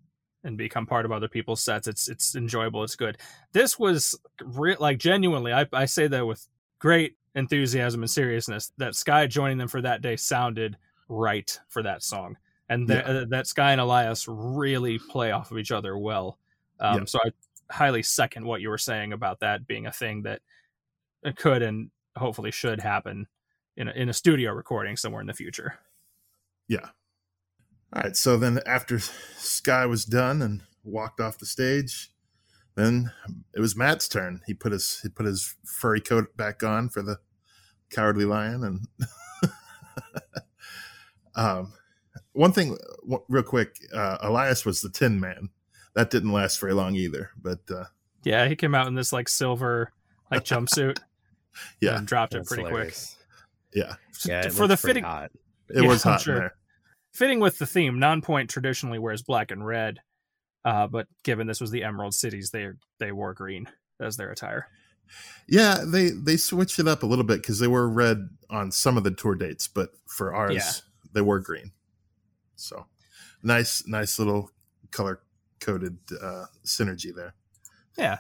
[0.43, 2.84] and become part of other people's sets, it's it's enjoyable.
[2.84, 3.18] It's good.
[3.53, 5.53] This was re- like genuinely.
[5.53, 6.47] I I say that with
[6.80, 8.72] great enthusiasm and seriousness.
[8.78, 10.78] That Skye joining them for that day sounded
[11.08, 12.38] right for that song,
[12.68, 13.14] and that yeah.
[13.14, 16.38] uh, that Skye and Elias really play off of each other well.
[16.80, 17.05] Um, yeah.
[17.05, 17.30] So I
[17.74, 20.41] highly second what you were saying about that being a thing that
[21.36, 23.28] could and hopefully should happen
[23.76, 25.80] in a, in a studio recording somewhere in the future.
[26.68, 26.89] Yeah.
[27.93, 28.15] All right.
[28.15, 32.11] So then after Skye was done and walked off the stage,
[32.76, 33.11] then
[33.55, 34.41] it was Matt's turn.
[34.45, 37.20] He put his he put his furry coat back on for the
[37.89, 39.09] cowardly lion and
[41.36, 41.72] um
[42.34, 42.78] one thing
[43.30, 45.49] real quick uh, elias was the tin man
[45.97, 47.32] that didn't last very long either.
[47.41, 47.86] But uh,
[48.24, 49.91] yeah, he came out in this like silver
[50.32, 50.99] like jumpsuit.
[51.82, 53.15] yeah, and dropped it pretty hilarious.
[53.74, 53.84] quick.
[53.84, 53.95] Yeah,
[54.26, 55.03] yeah for the fitting.
[55.03, 55.32] Hot.
[55.70, 56.36] It yeah, was hot sure.
[56.36, 56.55] there.
[57.13, 59.99] Fitting with the theme, Nonpoint traditionally wears black and red,
[60.65, 63.68] uh, but given this was the Emerald Cities, they they wore green
[63.99, 64.68] as their attire.
[65.47, 68.97] Yeah, they they switched it up a little bit because they were red on some
[68.97, 70.72] of the tour dates, but for ours, yeah.
[71.13, 71.72] they were green.
[72.55, 72.86] So
[73.43, 74.51] nice, nice little
[74.91, 75.22] color
[75.59, 77.34] coded uh, synergy there.
[77.97, 78.18] Yeah.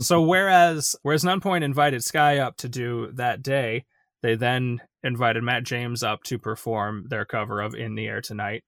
[0.00, 3.86] So whereas whereas Nonpoint invited Skye up to do that day,
[4.22, 8.64] they then invited Matt James up to perform their cover of In the Air Tonight,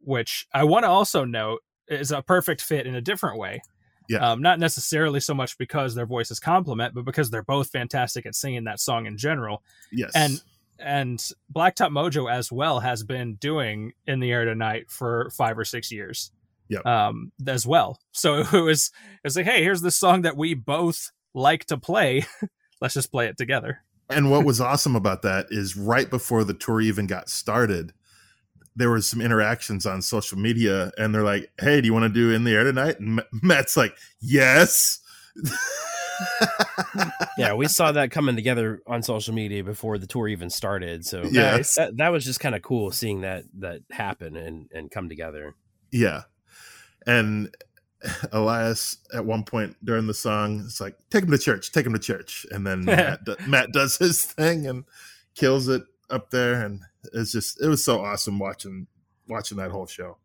[0.00, 3.60] which I want to also note is a perfect fit in a different way.
[4.08, 4.32] Yeah.
[4.32, 8.34] Um, not necessarily so much because their voices complement, but because they're both fantastic at
[8.34, 9.62] singing that song in general.
[9.92, 10.10] Yes.
[10.14, 10.42] And
[10.80, 11.18] and
[11.54, 15.92] Blacktop Mojo as well has been doing In the Air Tonight for five or six
[15.92, 16.32] years
[16.70, 16.86] yep.
[16.86, 17.98] um, as well.
[18.12, 18.90] So it was
[19.22, 22.24] it was like, hey, here's this song that we both like to play.
[22.80, 23.84] Let's just play it together.
[24.10, 27.92] And what was awesome about that is right before the tour even got started,
[28.76, 32.08] there was some interactions on social media, and they're like, "Hey, do you want to
[32.08, 35.00] do in the air tonight?" And Matt's like, "Yes."
[37.38, 41.04] yeah, we saw that coming together on social media before the tour even started.
[41.04, 44.90] So yeah, that, that was just kind of cool seeing that that happen and and
[44.90, 45.54] come together.
[45.90, 46.22] Yeah,
[47.06, 47.54] and
[48.32, 51.92] Elias at one point during the song it's like take him to church take him
[51.92, 52.46] to church.
[52.50, 54.84] And then Matt, Matt does his thing and
[55.34, 56.62] kills it up there.
[56.62, 56.80] And
[57.12, 58.86] it's just it was so awesome watching
[59.28, 60.16] watching that whole show.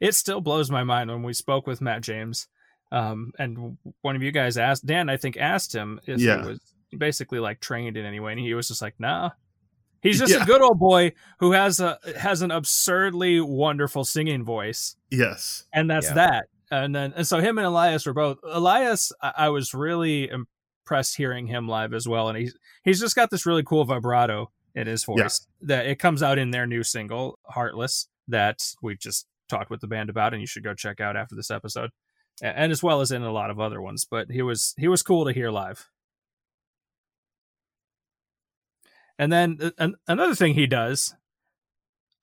[0.00, 2.48] It still blows my mind when we spoke with Matt James
[2.92, 6.42] um, and one of you guys asked Dan I think asked him if yeah.
[6.42, 6.60] he was
[6.96, 8.32] basically like trained in any way.
[8.32, 9.30] And he was just like nah
[10.02, 10.42] He's just yeah.
[10.42, 14.96] a good old boy who has a has an absurdly wonderful singing voice.
[15.10, 16.14] Yes, and that's yeah.
[16.14, 16.46] that.
[16.70, 18.38] And then and so him and Elias were both.
[18.44, 23.16] Elias, I, I, was really impressed hearing him live as well, and he's he's just
[23.16, 25.66] got this really cool vibrato in his voice yeah.
[25.66, 29.88] that it comes out in their new single "Heartless" that we just talked with the
[29.88, 31.90] band about, and you should go check out after this episode,
[32.40, 34.06] and as well as in a lot of other ones.
[34.08, 35.90] But he was he was cool to hear live.
[39.20, 41.14] And then uh, another thing he does,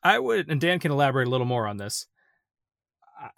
[0.01, 2.07] I would, and Dan can elaborate a little more on this.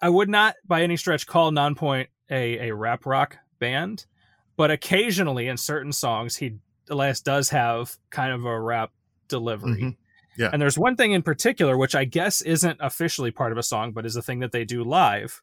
[0.02, 4.06] I would not, by any stretch, call Nonpoint a a rap rock band,
[4.56, 8.92] but occasionally in certain songs, he Elias does have kind of a rap
[9.28, 9.76] delivery.
[9.76, 10.42] Mm-hmm.
[10.42, 10.52] Yeah.
[10.54, 13.92] And there's one thing in particular, which I guess isn't officially part of a song,
[13.92, 15.42] but is a thing that they do live,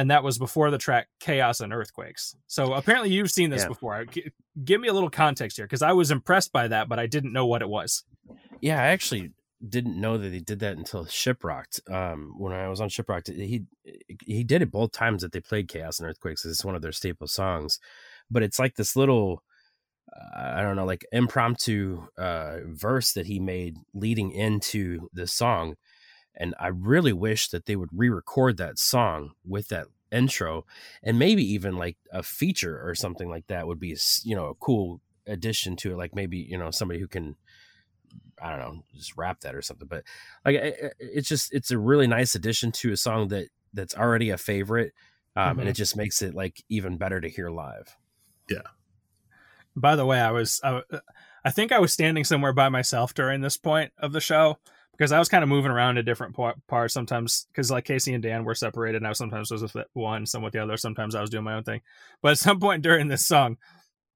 [0.00, 2.34] and that was before the track chaos and earthquakes.
[2.46, 3.68] So apparently you've seen this yeah.
[3.68, 4.06] before.
[4.06, 4.32] G-
[4.64, 7.32] give me a little context here because i was impressed by that but i didn't
[7.32, 8.04] know what it was.
[8.60, 9.32] Yeah i actually
[9.68, 11.80] didn't know that he did that until ShipRocked.
[11.90, 13.64] Um, when i was on ShipRocked he
[14.24, 16.92] he did it both times that they played chaos and earthquakes it's one of their
[16.92, 17.78] staple songs.
[18.30, 19.42] But it's like this little
[20.16, 25.74] uh, i don't know like impromptu uh, verse that he made leading into the song
[26.40, 30.64] and I really wish that they would re-record that song with that intro,
[31.02, 34.54] and maybe even like a feature or something like that would be you know a
[34.56, 35.96] cool addition to it.
[35.96, 37.36] Like maybe you know somebody who can
[38.42, 39.86] I don't know, just rap that or something.
[39.86, 40.04] But
[40.44, 40.56] like,
[40.98, 44.92] it's just it's a really nice addition to a song that that's already a favorite,
[45.36, 45.60] um, Mhm.
[45.60, 47.96] and it just makes it like even better to hear live.
[48.48, 48.62] Yeah.
[49.76, 50.82] By the way, I was I,
[51.44, 54.58] I think I was standing somewhere by myself during this point of the show
[55.00, 56.36] because I was kind of moving around to different
[56.68, 60.26] parts sometimes because like Casey and Dan were separated and I sometimes was with one,
[60.26, 61.80] some with the other, sometimes I was doing my own thing.
[62.20, 63.56] But at some point during this song,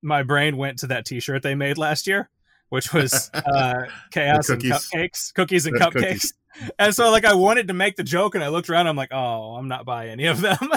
[0.02, 2.28] my brain went to that T-shirt they made last year,
[2.68, 5.92] which was uh, chaos and cupcakes, cookies and cupcakes.
[5.92, 6.34] cookies.
[6.78, 9.10] And so like I wanted to make the joke and I looked around, I'm like,
[9.10, 10.58] oh, I'm not buying any of them.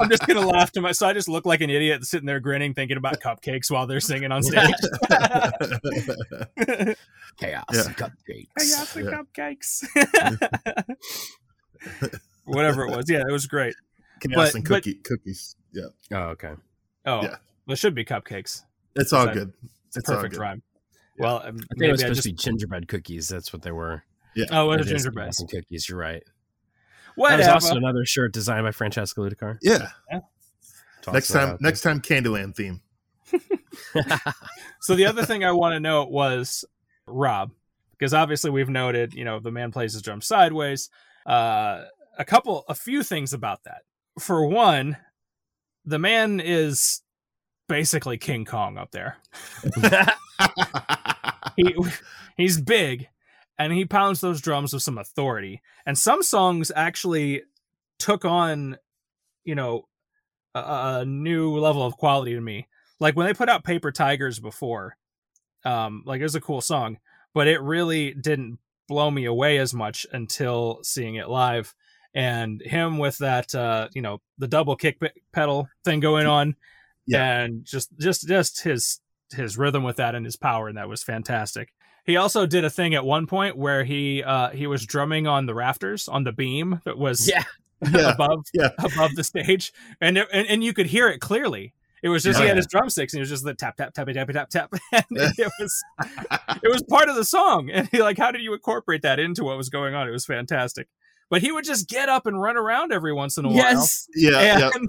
[0.00, 2.40] I'm just gonna laugh to my so I just look like an idiot sitting there
[2.40, 4.70] grinning, thinking about cupcakes while they're singing on stage.
[7.36, 7.84] Chaos Yeah.
[7.86, 8.46] and cupcakes.
[8.58, 9.22] Chaos and Yeah.
[9.22, 10.96] cupcakes.
[12.44, 13.08] Whatever it was.
[13.08, 13.74] Yeah, it was great.
[14.20, 15.56] Chaos But- and but- cookies.
[15.72, 16.54] Yeah, Oh, okay.
[17.06, 17.36] Oh, Yeah.
[17.66, 18.62] well, it should be cupcakes.
[18.96, 19.52] it's all That- good.
[19.86, 20.40] It's It's all perfect good.
[20.40, 20.62] rhyme.
[21.18, 23.28] Well, um, I think maybe it was supposed just to be gingerbread cookies.
[23.28, 24.02] That's what they were.
[24.34, 24.46] Yeah.
[24.52, 25.26] oh, it was gingerbread.
[25.26, 25.88] chaos and cookies.
[25.88, 26.22] You're right.
[27.16, 27.54] That Whatever.
[27.54, 29.58] was also another shirt designed by Francesca Ludicar.
[29.62, 29.88] Yeah.
[31.02, 32.80] Toss Next time, next time, Candyland theme.
[34.80, 36.64] so the other thing I want to note was
[37.06, 37.52] Rob,
[37.92, 40.90] because obviously we've noted, you know, the man plays his drum sideways.
[41.26, 41.84] Uh,
[42.18, 43.82] a couple, a few things about that.
[44.18, 44.96] For one,
[45.84, 47.02] the man is
[47.68, 49.16] basically King Kong up there.
[51.56, 51.74] He
[52.36, 53.08] he's big,
[53.60, 55.60] and he pounds those drums with some authority.
[55.84, 57.42] And some songs actually
[57.98, 58.78] took on,
[59.44, 59.86] you know,
[60.54, 62.66] a, a new level of quality to me.
[62.98, 64.96] Like when they put out Paper Tigers before,
[65.64, 66.98] um, like it was a cool song,
[67.34, 68.58] but it really didn't
[68.88, 71.74] blow me away as much until seeing it live.
[72.14, 76.56] And him with that, uh, you know, the double kick pe- pedal thing going on,
[77.06, 77.42] Yeah.
[77.42, 79.00] and just just just his
[79.32, 81.72] his rhythm with that and his power, and that was fantastic.
[82.10, 85.46] He also did a thing at one point where he uh, he was drumming on
[85.46, 87.44] the rafters on the beam that was yeah.
[87.94, 88.12] Yeah.
[88.12, 88.70] above Yeah.
[88.78, 91.72] above the stage, and, it, and and you could hear it clearly.
[92.02, 92.48] It was just he Yeah.
[92.48, 95.04] had his drumsticks, and it was just the tap tap tap tap tap tap, and
[95.10, 95.84] it was
[96.62, 97.70] it was part of the song.
[97.70, 100.08] And he like, how did you incorporate that into what was going on?
[100.08, 100.88] It was fantastic.
[101.30, 104.08] But he would just get up and run around every once in a while, Yes.
[104.16, 104.58] Yeah.
[104.58, 104.70] yeah.
[104.74, 104.88] and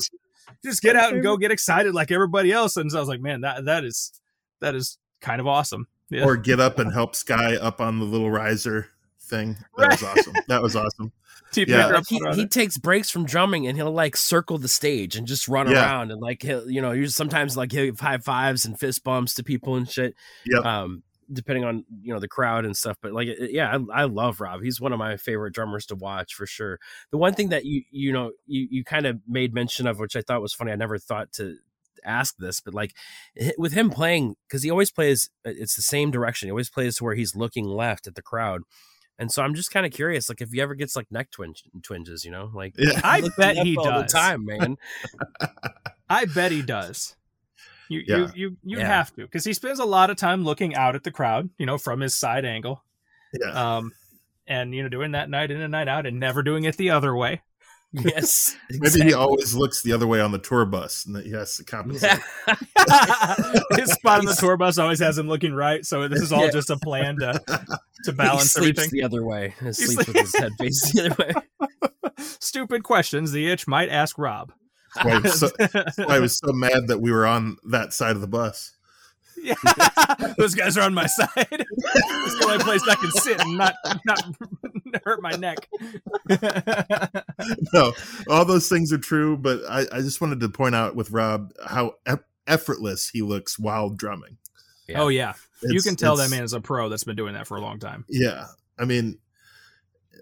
[0.65, 2.77] just get out and go get excited like everybody else.
[2.77, 4.11] And so I was like, man, that that is
[4.59, 5.87] that is kind of awesome.
[6.11, 6.25] Yeah.
[6.25, 8.87] Or get up and help Skye up on the little riser
[9.21, 9.55] thing.
[9.77, 10.33] That was awesome.
[10.47, 11.11] That was awesome.
[11.53, 11.87] Yeah.
[11.87, 15.49] Like he, he takes breaks from drumming and he'll like circle the stage and just
[15.49, 15.81] run Yeah.
[15.83, 19.03] around and like he'll you know you sometimes like he'll give high fives and fist
[19.03, 20.15] bumps to people and shit.
[20.45, 20.59] Yeah.
[20.59, 21.03] Um,
[21.33, 22.95] depending on you know the crowd and stuff.
[23.01, 24.61] But like yeah, I, I love Rob.
[24.63, 26.79] He's one of my favorite drummers to watch for sure.
[27.11, 30.15] The one thing that you you know you you kind of made mention of, which
[30.15, 30.71] I thought was funny.
[30.71, 31.57] I never thought to
[32.05, 32.93] ask this, but like
[33.57, 36.47] with him playing because he always plays uh, it's the same direction.
[36.47, 38.61] He always plays to where he's looking left at the crowd.
[39.19, 41.63] And so I'm just kind of curious, like if he ever gets like neck twinge,
[41.83, 42.99] twinges, you know, like Yeah.
[43.03, 44.11] I bet he all the does.
[44.11, 44.77] time, man.
[46.09, 47.15] I bet he does.
[47.89, 48.17] You Yeah.
[48.17, 48.87] you you you Yeah.
[48.87, 51.65] have to because he spends a lot of time looking out at the crowd, you
[51.65, 52.83] know, from his side angle,
[53.33, 53.77] Yeah.
[53.77, 53.91] um,
[54.47, 56.89] and you know, doing that night in and night out, and never doing it the
[56.89, 57.41] other way.
[57.93, 61.31] Yes, Maybe he always looks the other way on the tour bus and that he
[61.31, 62.19] has to compensate.
[63.77, 66.45] his spot on the tour bus always has him looking right, so this is all
[66.45, 66.51] Yeah.
[66.51, 67.41] just a plan to
[68.05, 68.99] to balance sleeps everything.
[68.99, 69.53] the other way.
[69.59, 72.23] He He sleeps sleep- with his head facing the other way.
[72.39, 73.31] Stupid questions.
[73.31, 74.51] The itch might ask Rob.
[74.95, 75.49] That's I was so,
[76.09, 78.75] I was so mad that we were on that side of the bus.
[79.41, 79.55] Yeah,
[80.37, 81.47] those guys are on my side.
[81.49, 83.73] this is the only place I can sit and not
[84.05, 84.21] not
[85.03, 85.67] hurt my neck.
[87.73, 87.93] No,
[88.29, 91.53] all those things are true, but I, I just wanted to point out with Rob
[91.65, 92.15] how e-
[92.47, 94.37] effortless he looks while drumming.
[94.95, 95.33] Oh yeah,
[95.63, 97.79] you can tell that man is a pro that's been doing that for a long
[97.79, 98.05] time.
[98.09, 99.19] Yeah, I mean,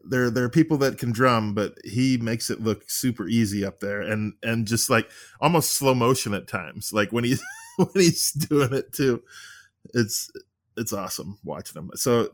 [0.04, 3.80] there there are people that can drum, but he makes it look super easy up
[3.80, 5.10] there, and and just like
[5.42, 6.94] almost slow motion at times.
[6.94, 7.42] Like when he's
[7.78, 9.24] when he's doing it too,
[9.94, 10.32] it's
[10.78, 11.92] it's awesome watching him.
[11.96, 12.30] So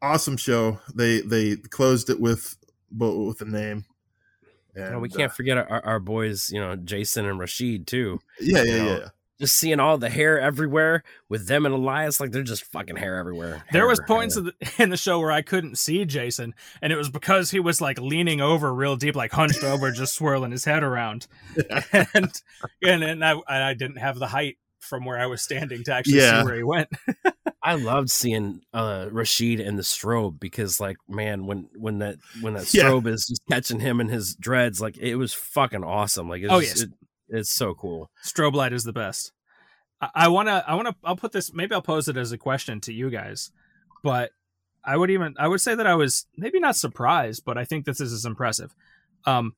[0.00, 0.80] awesome show.
[0.94, 2.56] They they closed it with
[2.96, 3.84] with a name.
[4.74, 8.20] You know, we can't uh, forget our, our boys, you know, Jason and Rasheed too.
[8.40, 9.08] yeah, yeah, you know, yeah.
[9.38, 13.16] Just seeing all the hair everywhere with them and Elias, like they're just fucking hair
[13.16, 13.64] everywhere.
[13.72, 14.46] There was points hair.
[14.46, 17.58] of the, in the show where I couldn't see Jason, and it was because he
[17.58, 21.26] was like leaning over real deep, like hunched over, just swirling his head around,
[21.92, 22.32] and
[22.82, 25.94] and, and I and I didn't have the height from where I was standing to
[25.94, 26.40] actually Yeah.
[26.40, 26.88] see where he went.
[27.62, 32.54] I loved seeing uh Rasheed and the strobe because like man when when that when
[32.54, 32.84] that Yeah.
[32.84, 36.52] strobe is just catching him and his dreads like it was fucking awesome like it's
[36.52, 36.82] Oh, just- yes.
[36.84, 36.90] it,
[37.28, 39.32] it's so cool Strobe light is the best.
[40.00, 41.52] I, I wanna, I wanna, I'll put this.
[41.54, 43.52] Maybe I'll pose it as a question to you guys,
[44.02, 44.32] but
[44.84, 47.84] I would even, I would say that I was maybe not surprised, but I think
[47.86, 48.74] this is impressive.
[49.24, 49.54] Um,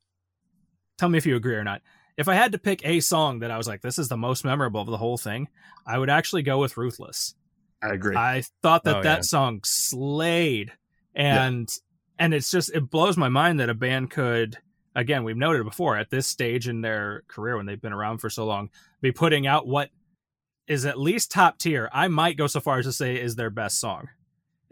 [0.98, 1.80] tell me if you agree or not.
[2.16, 4.44] If I had to pick a song that I was like, this is the most
[4.44, 5.48] memorable of the whole thing,
[5.86, 7.34] I would actually go with "Ruthless."
[7.82, 8.16] I agree.
[8.16, 9.22] I thought that Oh, that yeah.
[9.22, 10.72] song slayed,
[11.14, 11.68] and
[12.18, 14.58] and it's just it blows my mind that a band could.
[14.94, 18.18] Again, we've noted it before at this stage in their career when they've been around
[18.18, 18.70] for so long,
[19.02, 19.90] be putting out what
[20.68, 21.90] is at least top tier.
[21.92, 24.08] I might go so far as to say is their best song.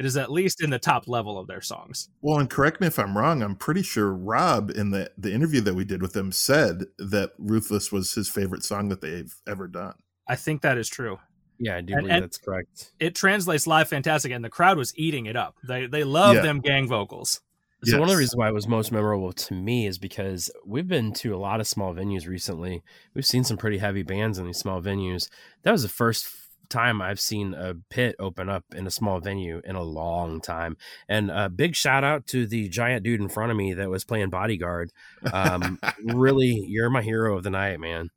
[0.02, 2.08] It is at least in the top level of their songs.
[2.22, 3.40] Well, and correct me if I'm wrong.
[3.40, 7.30] I'm pretty sure Rob in the the interview that we did with him said that
[7.38, 9.94] "Ruthless" was his favorite song that they've ever done.
[10.28, 11.18] I think that is true.
[11.60, 12.90] Yeah, I do And- believe and- that's correct.
[12.98, 15.54] It translates live fantastic, and the crowd was eating it up.
[15.62, 16.42] They they love Yeah.
[16.42, 17.40] them gang vocals.
[17.84, 20.86] So one of the reasons why it was most memorable to me is because we've
[20.86, 22.82] been to a lot of small venues recently.
[23.12, 25.28] We've seen some pretty heavy bands in these small venues.
[25.62, 26.24] That was the first
[26.72, 30.76] time I've seen a pit open up in a small venue in a long time.
[31.08, 34.04] And a big shout out to the giant dude in front of me that was
[34.04, 34.90] playing bodyguard.
[35.32, 38.08] Um, really, you're my hero of the night, man.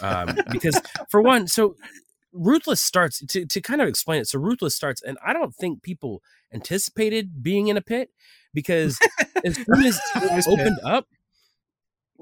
[0.00, 1.76] Um, because for one, so
[2.32, 4.28] Ruthless starts to, to kind of explain it.
[4.28, 6.22] So Ruthless starts, and I don't think people
[6.52, 8.10] anticipated being in a pit
[8.52, 8.98] because
[9.44, 10.46] as soon as it pit.
[10.46, 11.06] opened up,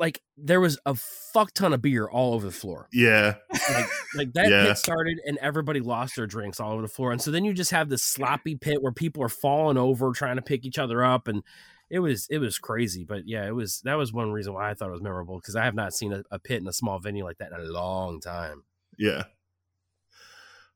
[0.03, 2.89] like there was a fuck ton of beer all over the floor.
[2.93, 3.37] Yeah,
[3.71, 3.87] Like,
[4.17, 4.67] like that Yeah.
[4.67, 7.13] pit started and everybody lost their drinks all over the floor.
[7.13, 10.37] And so then you just have this sloppy pit where people are falling over trying
[10.37, 11.45] to pick each other up and
[11.89, 13.05] it was it was crazy.
[13.05, 15.55] But yeah, it was that was one reason why I thought it was memorable because
[15.57, 17.71] I have not seen a, a pit in a small venue like that in a
[17.73, 18.65] long time.
[18.99, 19.23] yeah.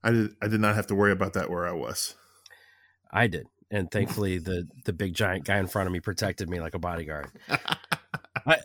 [0.04, 0.36] I did.
[0.40, 2.14] I did not have to worry about that where I was.
[3.10, 3.46] I did.
[3.72, 6.78] And thankfully the the big giant guy in front of me protected me like a
[6.78, 7.28] bodyguard.
[8.46, 8.58] I,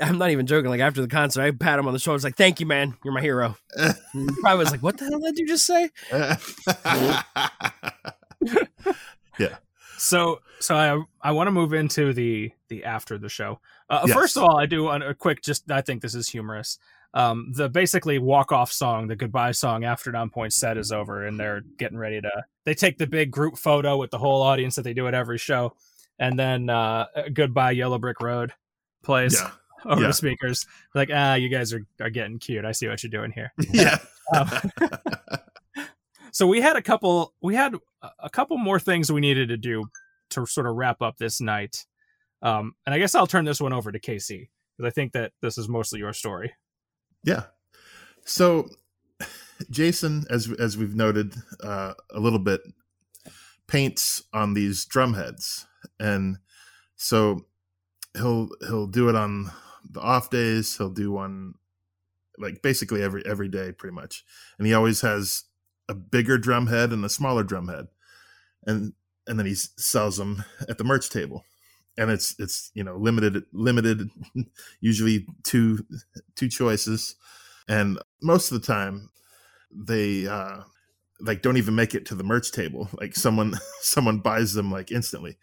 [0.00, 0.70] I'm not even joking.
[0.70, 2.14] Like after the concert, I pat him on the shoulder.
[2.14, 2.96] I was like, "Thank you, man.
[3.04, 3.56] You're my hero."
[4.44, 5.90] I was like, "What the hell did you just say?"
[9.38, 9.56] Yeah.
[9.96, 13.60] So so I I want to move into the the after the show.
[13.88, 14.16] Uh, Yes.
[14.16, 16.78] First of all, I do want a quick just I think this is humorous.
[17.12, 21.40] Um, the basically walk off song, the goodbye song after Nonpoint set is over, and
[21.40, 22.30] they're getting ready to.
[22.64, 25.38] They take the big group photo with the whole audience that they do at every
[25.38, 25.74] show,
[26.18, 28.52] and then uh, goodbye Yellow Brick Road
[29.02, 29.50] plays yeah,
[29.90, 30.08] over yeah.
[30.08, 30.66] the speakers.
[30.94, 32.64] Like ah, you guys are are getting cute.
[32.64, 33.52] I see what you're doing here.
[33.72, 33.98] yeah.
[34.34, 34.48] Um,
[36.32, 37.74] so we had a couple we had
[38.20, 39.84] a- couple more things we needed to do
[40.30, 41.84] to sort of wrap up this night
[42.42, 45.32] um, and i guess i'll turn this one over to casey because i think that
[45.42, 46.52] this is mostly your story
[47.24, 47.42] Yeah.
[48.24, 48.68] So
[49.70, 52.60] Jason, as as we've noted uh, a little bit,
[53.66, 55.66] paints on these drum heads,
[55.98, 56.38] and
[56.96, 57.44] so
[58.14, 59.50] he'll he'll do it on
[59.88, 60.76] the off days.
[60.76, 61.54] He'll do one
[62.38, 64.24] like basically every every day, pretty much,
[64.58, 65.44] and he always has
[65.88, 67.88] a bigger drum head and a smaller drum head,
[68.66, 68.92] and
[69.26, 71.44] and then he sells them at the merch table.
[71.98, 74.08] And it's it's you know limited limited
[74.80, 75.84] usually two
[76.34, 77.16] two choices.
[77.68, 79.10] And most of the time
[79.70, 80.62] they uh
[81.20, 82.88] like don't even make it to the merch table.
[82.94, 85.36] Like someone someone buys them like instantly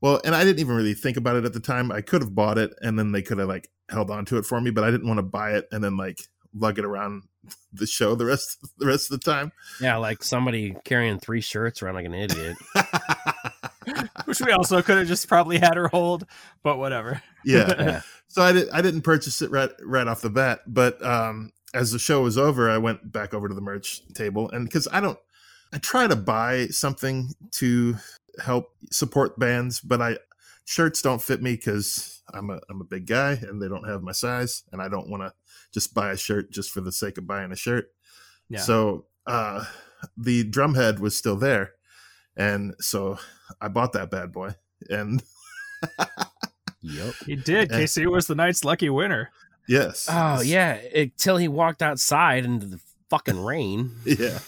[0.00, 2.34] well and i didn't even really think about it at the time i could have
[2.34, 4.84] bought it and then they could have like held on to it for me but
[4.84, 6.20] i didn't want to buy it and then like
[6.54, 7.22] lug it around
[7.72, 11.82] the show the rest the rest of the time Yeah, like somebody carrying three shirts
[11.82, 12.56] around like an idiot.
[14.24, 16.24] which we also could have just probably had her hold
[16.62, 18.00] but whatever yeah Yeah.
[18.28, 21.92] so I did I didn't purchase it right right off the bat, but um as
[21.92, 25.00] the show was over, I went back over to the merch table and because I
[25.00, 25.18] don't
[25.72, 27.96] I try to buy something to
[28.40, 30.18] help support bands, but I
[30.64, 34.02] shirts don't fit me because I'm a I'm a big guy and they don't have
[34.02, 35.32] my size and I don't want to
[35.72, 37.90] just buy a shirt just for the sake of buying a shirt.
[38.48, 38.60] Yeah.
[38.60, 39.64] So uh
[40.16, 41.72] the drum head was still there.
[42.36, 43.18] And so
[43.60, 44.54] I bought that bad boy
[44.90, 45.22] and
[46.82, 47.14] Yep.
[47.26, 49.30] he did casey was the night's lucky winner
[49.66, 50.06] yes.
[50.10, 53.92] Oh yeah, until he walked outside into the fucking rain.
[54.04, 54.38] yeah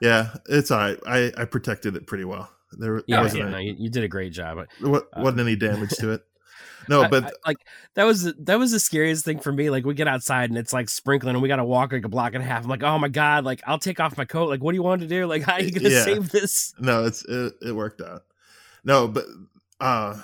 [0.00, 3.44] yeah it's all right i i protected it pretty well there, there Yeah, wasn't, yeah,
[3.46, 4.58] any- no, you, you did a great job.
[4.82, 6.22] wa- uh, wasn't any damage to it
[6.88, 7.56] no but I- like
[7.94, 9.70] that was that was the scariest thing for me.
[9.70, 12.08] Like we get outside and it's like sprinkling and we got to walk like a
[12.08, 12.62] block and a half.
[12.64, 13.44] I'm like, oh my god!
[13.44, 14.50] Like I'll take off my coat.
[14.50, 15.24] Like what do you want to do?
[15.26, 16.04] Like how are you gonna Yeah.
[16.04, 16.74] save this?
[16.78, 18.22] no it's it, it worked out
[18.84, 19.24] no but
[19.80, 20.20] uh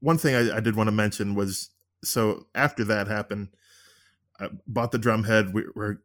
[0.00, 1.70] one thing I, I did want to mention was
[2.04, 3.48] so after that happened
[4.38, 5.96] i bought the drum head we, we're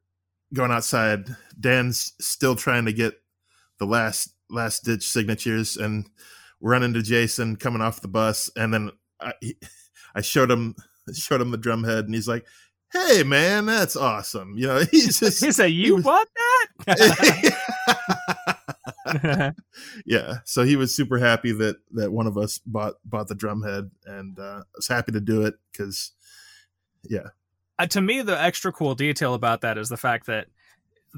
[0.53, 1.27] going outside
[1.59, 3.21] dan's still trying to get
[3.79, 6.09] the last last ditch signatures and
[6.61, 8.91] running into jason coming off the bus and then
[9.21, 9.55] i he,
[10.15, 10.75] i showed him
[11.13, 12.45] showed him the drum head and he's like
[12.93, 16.27] hey man that's awesome you know he's just he said you was- bought
[16.85, 17.05] that
[20.05, 20.35] yeah.
[20.45, 23.91] So he was super happy that that one of us bought bought the drum head,
[24.05, 26.11] and uh, was happy to do it because,
[27.03, 27.29] yeah.
[27.77, 30.47] Uh, to me, the extra cool detail about that is the fact that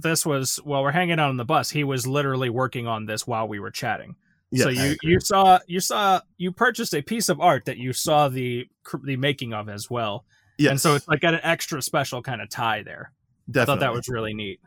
[0.02, 1.69] this was while we're hanging out on the bus.
[1.69, 4.15] He was literally working on this while we were chatting.
[4.49, 4.64] Yes.
[4.64, 8.30] so you you saw you saw you purchased a piece of art that you saw
[8.30, 8.65] the
[9.03, 10.24] the making of as well,
[10.57, 10.72] yes.
[10.72, 13.11] and so it's like got an extra special kind of tie there.
[13.52, 14.61] definitely I thought that was really neat.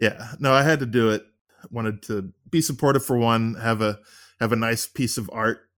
[0.00, 1.22] yeah no i had to do it
[1.70, 3.98] wanted to be supportive for one have a
[4.40, 5.68] have a nice piece of art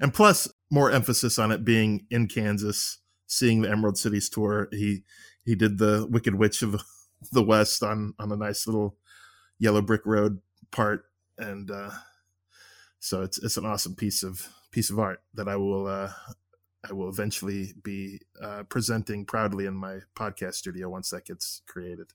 [0.00, 5.02] and plus more emphasis on it being in kansas seeing the emerald cities tour he
[5.44, 6.82] he did the wicked witch of
[7.32, 8.96] the west on on a nice little
[9.58, 10.40] yellow brick road
[10.70, 11.04] part.
[11.38, 11.90] And uh
[12.98, 16.12] so it's it's an awesome piece of piece of art that i will uh
[16.88, 22.12] i will eventually be uh presenting proudly in my podcast studio once that gets created.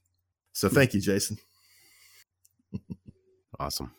[0.52, 1.38] So thank you jason.
[3.60, 3.92] Awesome.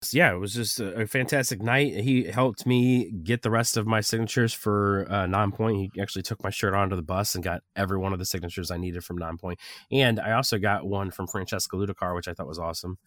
[0.00, 1.92] So, yeah, it was just a, a fantastic night.
[1.92, 5.90] He helped me get the rest of my signatures for uh, Nonpoint.
[5.92, 8.70] He actually took my shirt onto the bus and got every one of the signatures
[8.70, 9.56] I needed from Nonpoint.
[9.90, 12.98] And I also got one from Francesca Ludicar, which I thought was awesome.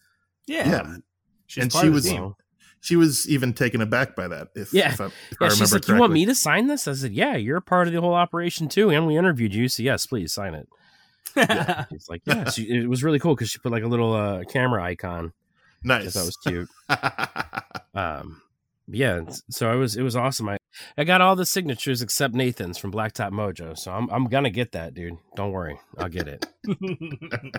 [0.46, 0.96] Yeah, yeah
[1.46, 2.34] she's and part she of the was team.
[2.80, 4.48] she was even taken aback by that.
[4.54, 4.92] If, Yeah.
[4.92, 5.94] if I, if I Yeah, remember she's like, correctly.
[5.94, 8.12] "You want me to sign this?" I said, "Yeah, you're a part of the whole
[8.14, 10.68] operation too, and we interviewed you, so yes, please sign it."
[11.36, 11.86] Yeah.
[11.90, 14.44] She's like, "Yeah." She, it was really cool because she put like a little uh,
[14.44, 15.32] camera icon.
[15.82, 16.12] Which I Nice.
[16.14, 16.68] thought was cute.
[17.94, 18.40] Um,
[18.88, 20.48] yeah, so I was it was awesome.
[20.48, 20.56] I
[20.96, 24.72] I got all the signatures except Nathan's from Blacktop Mojo, so I'm I'm gonna get
[24.72, 25.18] that, dude.
[25.36, 26.46] Don't worry, I'll get it.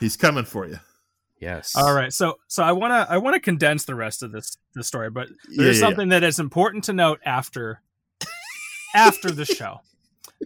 [0.00, 0.78] He's coming for you.
[1.40, 1.74] Yes.
[1.76, 4.56] All right, so so I want to I want to condense the rest of this
[4.74, 7.82] the story, but there's yeah, something that is important to note after
[8.94, 9.80] after the show.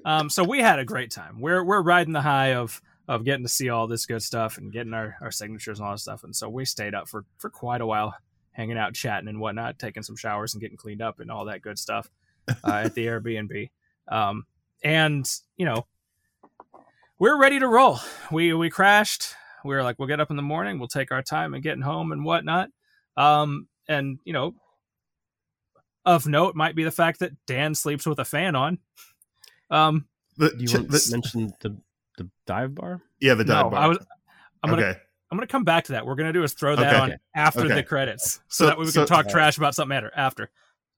[0.04, 1.40] Um, so we had a great time.
[1.40, 4.70] We're we're riding the high of of getting to see all this good stuff and
[4.70, 7.48] getting our, our signatures and all that stuff, and so we stayed up for for
[7.50, 8.14] quite a while,
[8.52, 11.62] hanging out, chatting and whatnot, taking some showers and getting cleaned up and all that
[11.62, 12.08] good stuff
[12.64, 13.70] uh, at the Airbnb.
[14.08, 14.44] Um,
[14.84, 15.86] and you know,
[17.18, 17.98] we're ready to roll.
[18.30, 19.34] We we crashed.
[19.64, 21.82] We were like, we'll get up in the morning, we'll take our time and getting
[21.82, 22.68] home and whatnot.
[23.16, 24.54] Um, and you know,
[26.04, 28.78] of note might be the fact that Dan sleeps with a fan on.
[29.70, 30.06] Um,
[30.36, 31.54] The, Do you ch- want the- to mention
[32.18, 33.00] the the dive bar?
[33.20, 33.80] yeah, the dive no, bar.
[33.80, 33.98] I was.
[34.62, 34.96] I'm gonna.
[35.30, 36.06] I'm gonna come back to that.
[36.06, 37.12] We're gonna do is throw that Okay.
[37.12, 37.74] on after Okay.
[37.74, 40.10] the credits, so, So- that way we so- can talk trash about something after.
[40.16, 40.50] After.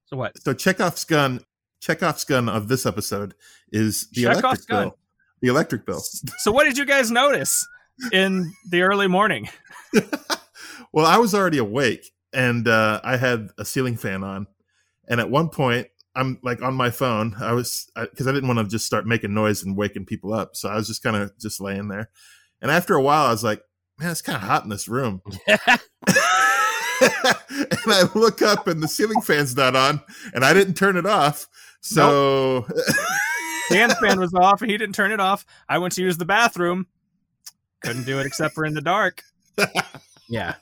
[0.06, 0.40] So what?
[0.42, 1.40] So Chekhov's gun.
[1.80, 3.34] Chekhov's gun of this episode
[3.72, 4.84] is the Chekhov's electric gun.
[4.88, 4.98] bill.
[5.42, 6.01] The electric bill.
[6.38, 7.66] So what did you guys notice
[8.12, 9.48] in the early morning?
[10.92, 14.47] well, I was already awake and uh, I had a ceiling fan on,
[15.09, 17.37] and at one point, I'm like on my phone.
[17.41, 20.57] I was because I, didn't want to just start making noise and waking people up,
[20.57, 22.11] so I was just kind of just laying there.
[22.61, 23.62] And after a while, I was like,
[23.99, 25.23] "Man, it's kind of hot in this room."
[27.01, 30.01] and I look up and the ceiling fan's not on,
[30.35, 31.49] and I didn't turn it off.
[31.81, 32.66] So
[33.70, 35.47] Dan's fan was off, and he didn't turn it off.
[35.69, 36.87] I went to use the bathroom,
[37.82, 39.23] couldn't do it except for in the dark.
[40.28, 40.55] Yeah.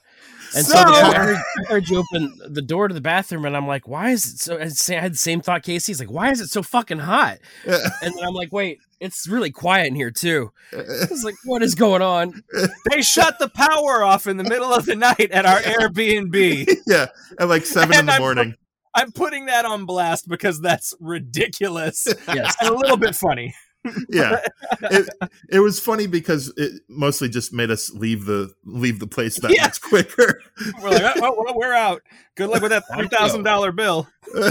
[0.57, 3.66] And So- so, the- I, heard, you open the door to the bathroom, and I'm
[3.66, 4.57] like, "Why is it so?"
[4.97, 5.62] I had the same thought.
[5.62, 9.51] Casey's like, "Why is it so fucking hot?" And then I'm like, "Wait, it's really
[9.51, 12.43] quiet in here too." I was like, "What is going on?"
[12.91, 16.69] They shut the power off in the middle of the night at our Airbnb.
[16.87, 17.07] yeah,
[17.39, 18.55] at like seven in the I'm- morning.
[18.95, 22.57] I'm putting that on blast because that's ridiculous Yes.
[22.61, 23.55] and a little bit funny.
[24.11, 24.41] yeah
[24.83, 25.09] it,
[25.51, 29.55] it was funny because it mostly just made us leave the leave the place that
[29.55, 29.63] Yeah.
[29.65, 30.43] much quicker
[30.83, 32.03] We're like, oh, well, we're out.
[32.35, 34.09] Good luck with that three thousand dollar bill.
[34.35, 34.51] Oh,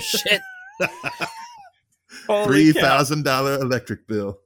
[0.00, 0.40] shit.
[2.26, 2.80] Holy three cow.
[2.80, 4.40] thousand dollar electric bill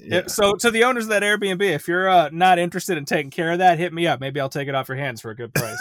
[0.00, 3.30] Yeah, So to the owners of that Airbnb, if you're uh, not interested in taking
[3.30, 4.20] care of that, hit me up.
[4.20, 5.78] Maybe I'll take it off your hands for a good price.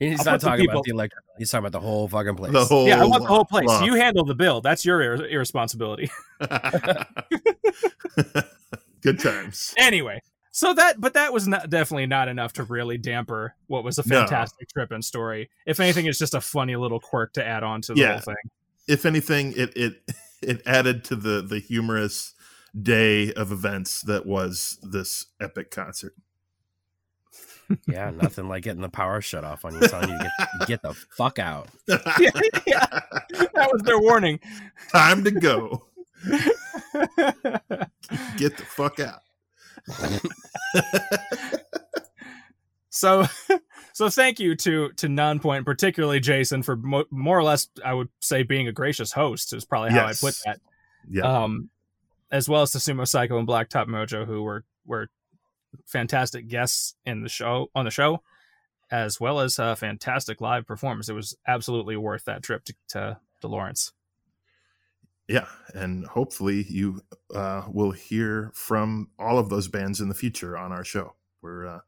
[0.00, 1.24] He's I'll not put the talking about the electric.
[1.38, 2.52] He's talking about the whole fucking place.
[2.52, 3.68] the whole yeah, I want the whole place.
[3.68, 3.84] lot.
[3.84, 4.60] You handle the bill.
[4.62, 6.10] That's your ir- irresponsibility.
[9.02, 10.20] good times anyway,
[10.50, 14.08] so that but that was not definitely not enough to really damper what was a
[14.08, 14.20] No.
[14.20, 15.50] fantastic trip and story.
[15.66, 18.12] If anything, it's just a funny little quirk to add on to the Yeah.
[18.12, 18.34] whole thing.
[18.88, 20.02] if anything it it
[20.42, 22.34] it added to the the humorous
[22.80, 26.14] day of events that was this epic concert
[27.86, 30.82] Yeah, nothing like getting the power shut off on you, telling you to get, get
[30.82, 31.68] the fuck out.
[31.88, 31.96] yeah,
[32.66, 32.86] yeah.
[33.54, 34.40] that was their warning.
[34.92, 35.84] time to go
[38.36, 39.20] get the fuck out
[42.90, 43.24] so
[43.92, 48.08] so thank you to to nonpoint particularly jason for mo- more or less i would
[48.20, 50.22] say being a gracious host is probably how Yes.
[50.22, 50.60] i put that
[51.08, 51.70] yeah um
[52.32, 55.08] as well as to Sumo Cyco and blacktop mojo who were were
[55.86, 58.22] fantastic guests in the show on the show,
[58.90, 61.08] as well as a fantastic live performance.
[61.08, 63.92] It was absolutely worth that trip to to, to Lawrence.
[65.28, 67.02] Yeah, and hopefully you
[67.32, 71.14] uh, will hear from all of those bands in the future on our show.
[71.40, 71.80] We're uh,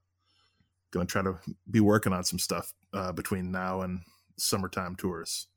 [0.92, 1.38] going to try to
[1.68, 4.02] be working on some stuff uh, between now and
[4.36, 5.48] summertime tours.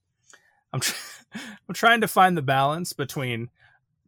[0.74, 0.96] I'm tr-
[1.70, 3.50] I'm trying to find the balance between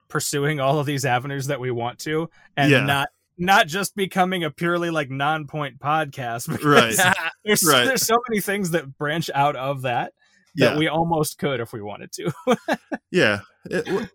[0.07, 2.83] pursuing all of these avenues that we want to and Yeah.
[2.83, 7.15] not not just becoming a purely like Nonpoint podcast because Right.
[7.45, 7.85] there's Right.
[7.85, 10.13] there's so many things that branch out of that
[10.55, 12.31] that Yeah, we almost could if we wanted to
[13.11, 13.41] yeah.
[13.65, 14.09] It-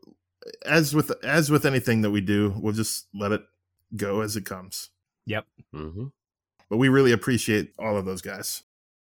[0.66, 3.42] as with as with anything that we do, we'll just let it
[3.96, 4.90] go as it comes.
[5.26, 5.46] Yep.
[5.72, 6.06] hmm
[6.68, 8.64] But we really appreciate all of those guys.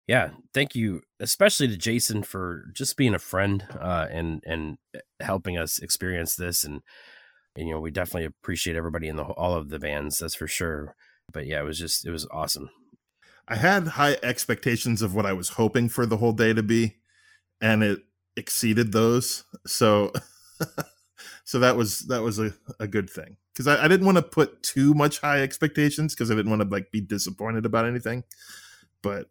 [0.07, 4.77] Yeah, thank you, especially to Jason for just being a friend uh, and and
[5.21, 6.83] helping us experience this, and, and
[7.57, 10.97] you know we definitely appreciate everybody in the all of the bands, that's for sure.
[11.33, 12.71] But yeah, it was just it was awesome.
[13.47, 16.97] I had high expectations of what I was hoping for the whole day to be,
[17.61, 18.01] and it
[18.37, 19.45] exceeded those.
[19.67, 20.13] So,
[21.45, 24.23] so that was that was a, a good thing because I, I didn't want to
[24.23, 28.25] put too much high expectations because I didn't want to like be disappointed about anything.
[29.03, 29.29] But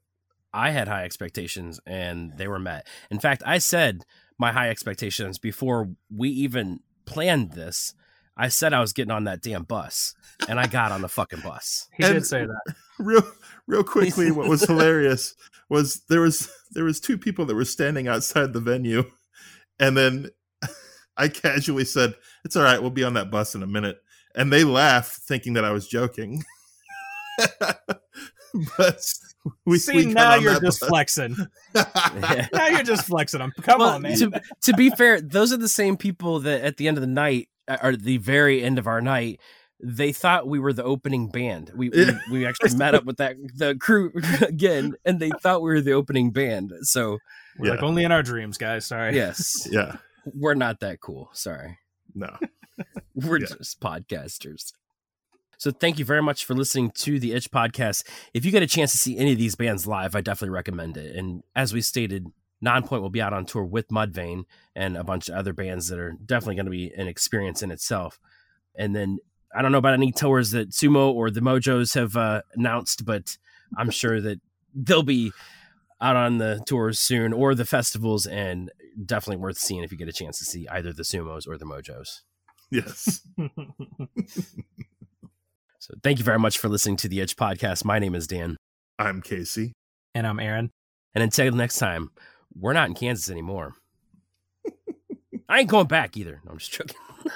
[0.54, 2.88] I had high expectations and they were met.
[3.10, 4.06] In fact, I said
[4.38, 7.94] my high expectations before we even planned this.
[8.36, 10.16] I said I was getting on that damn bus,
[10.48, 11.88] and I got on the fucking bus.
[11.96, 13.22] he And- did say that real
[13.68, 15.36] real quickly, what was hilarious
[15.70, 19.04] was there was there was two people that were standing outside the venue,
[19.80, 20.30] and then
[21.18, 24.02] I casually said, "It's all right, we'll be on that bus in a minute,"
[24.36, 26.44] and they laughed, thinking that I was joking.
[28.78, 29.02] but
[29.66, 30.90] we see we now you're that just bus.
[30.90, 31.36] flexing
[31.74, 35.58] now you're just flexing i'm come Well, on man To, to be fair, those are
[35.58, 37.50] the same people that at the end of the night,
[37.82, 39.40] or the very end of our night,
[39.82, 41.72] they thought we were the opening band.
[41.76, 44.12] We we, we actually met up with that the crew
[44.42, 46.74] again, and they thought we were the opening band.
[46.82, 47.18] So
[47.58, 51.30] We're like only in our dreams guys sorry yes, yeah, we're not that cool.
[51.34, 51.78] Sorry,
[52.16, 52.36] no,
[53.16, 53.48] we're Yeah.
[53.58, 54.72] just podcasters.
[55.58, 58.06] So thank you very much for listening to the Itch podcast.
[58.34, 60.98] If you get a chance to see any of these bands live, I definitely recommend
[60.98, 61.16] it.
[61.16, 62.28] And as we stated,
[62.64, 64.44] Nonpoint will be out on tour with Mudvayne
[64.76, 67.72] and a bunch of other bands that are definitely going to be an experience in
[67.72, 68.20] itself.
[68.76, 69.20] And then
[69.56, 73.38] I don't know about any tours that Sumo or the Mojos have uh, announced, but
[73.78, 74.40] I'm sure that
[74.74, 75.32] they'll be
[76.02, 78.72] out on the tours soon or the festivals, and
[79.06, 81.66] definitely worth seeing if you get a chance to see either the Sumos or the
[81.66, 82.22] Mojos.
[82.72, 83.22] yes,
[85.80, 87.84] So thank you very much for listening to the Itch podcast.
[87.84, 88.56] My name is Dan.
[88.98, 89.74] I'm Casey.
[90.16, 90.70] and i'm aaron
[91.16, 92.12] And until next time,
[92.60, 93.76] we're not in Kansas anymore.
[95.50, 96.42] I ain't going back either.
[96.46, 96.96] No, I'm just joking.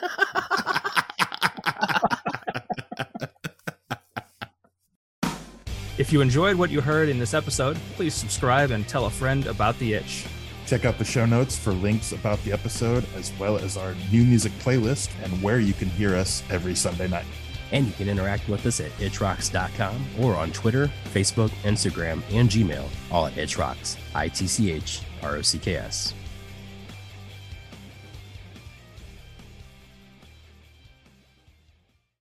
[5.97, 9.47] if you enjoyed what you heard in this episode please subscribe and tell a friend
[9.47, 10.27] about the itch
[10.67, 14.25] Check out the show notes for links about the episode, as well as our new
[14.25, 17.25] music playlist and where you can hear us every Sunday night.
[17.71, 22.87] And you can interact with us at itchrocks.com or on Twitter, Facebook, Instagram, and Gmail,
[23.11, 23.97] all at itchrocks.
[24.15, 26.13] I T C H R O C K S.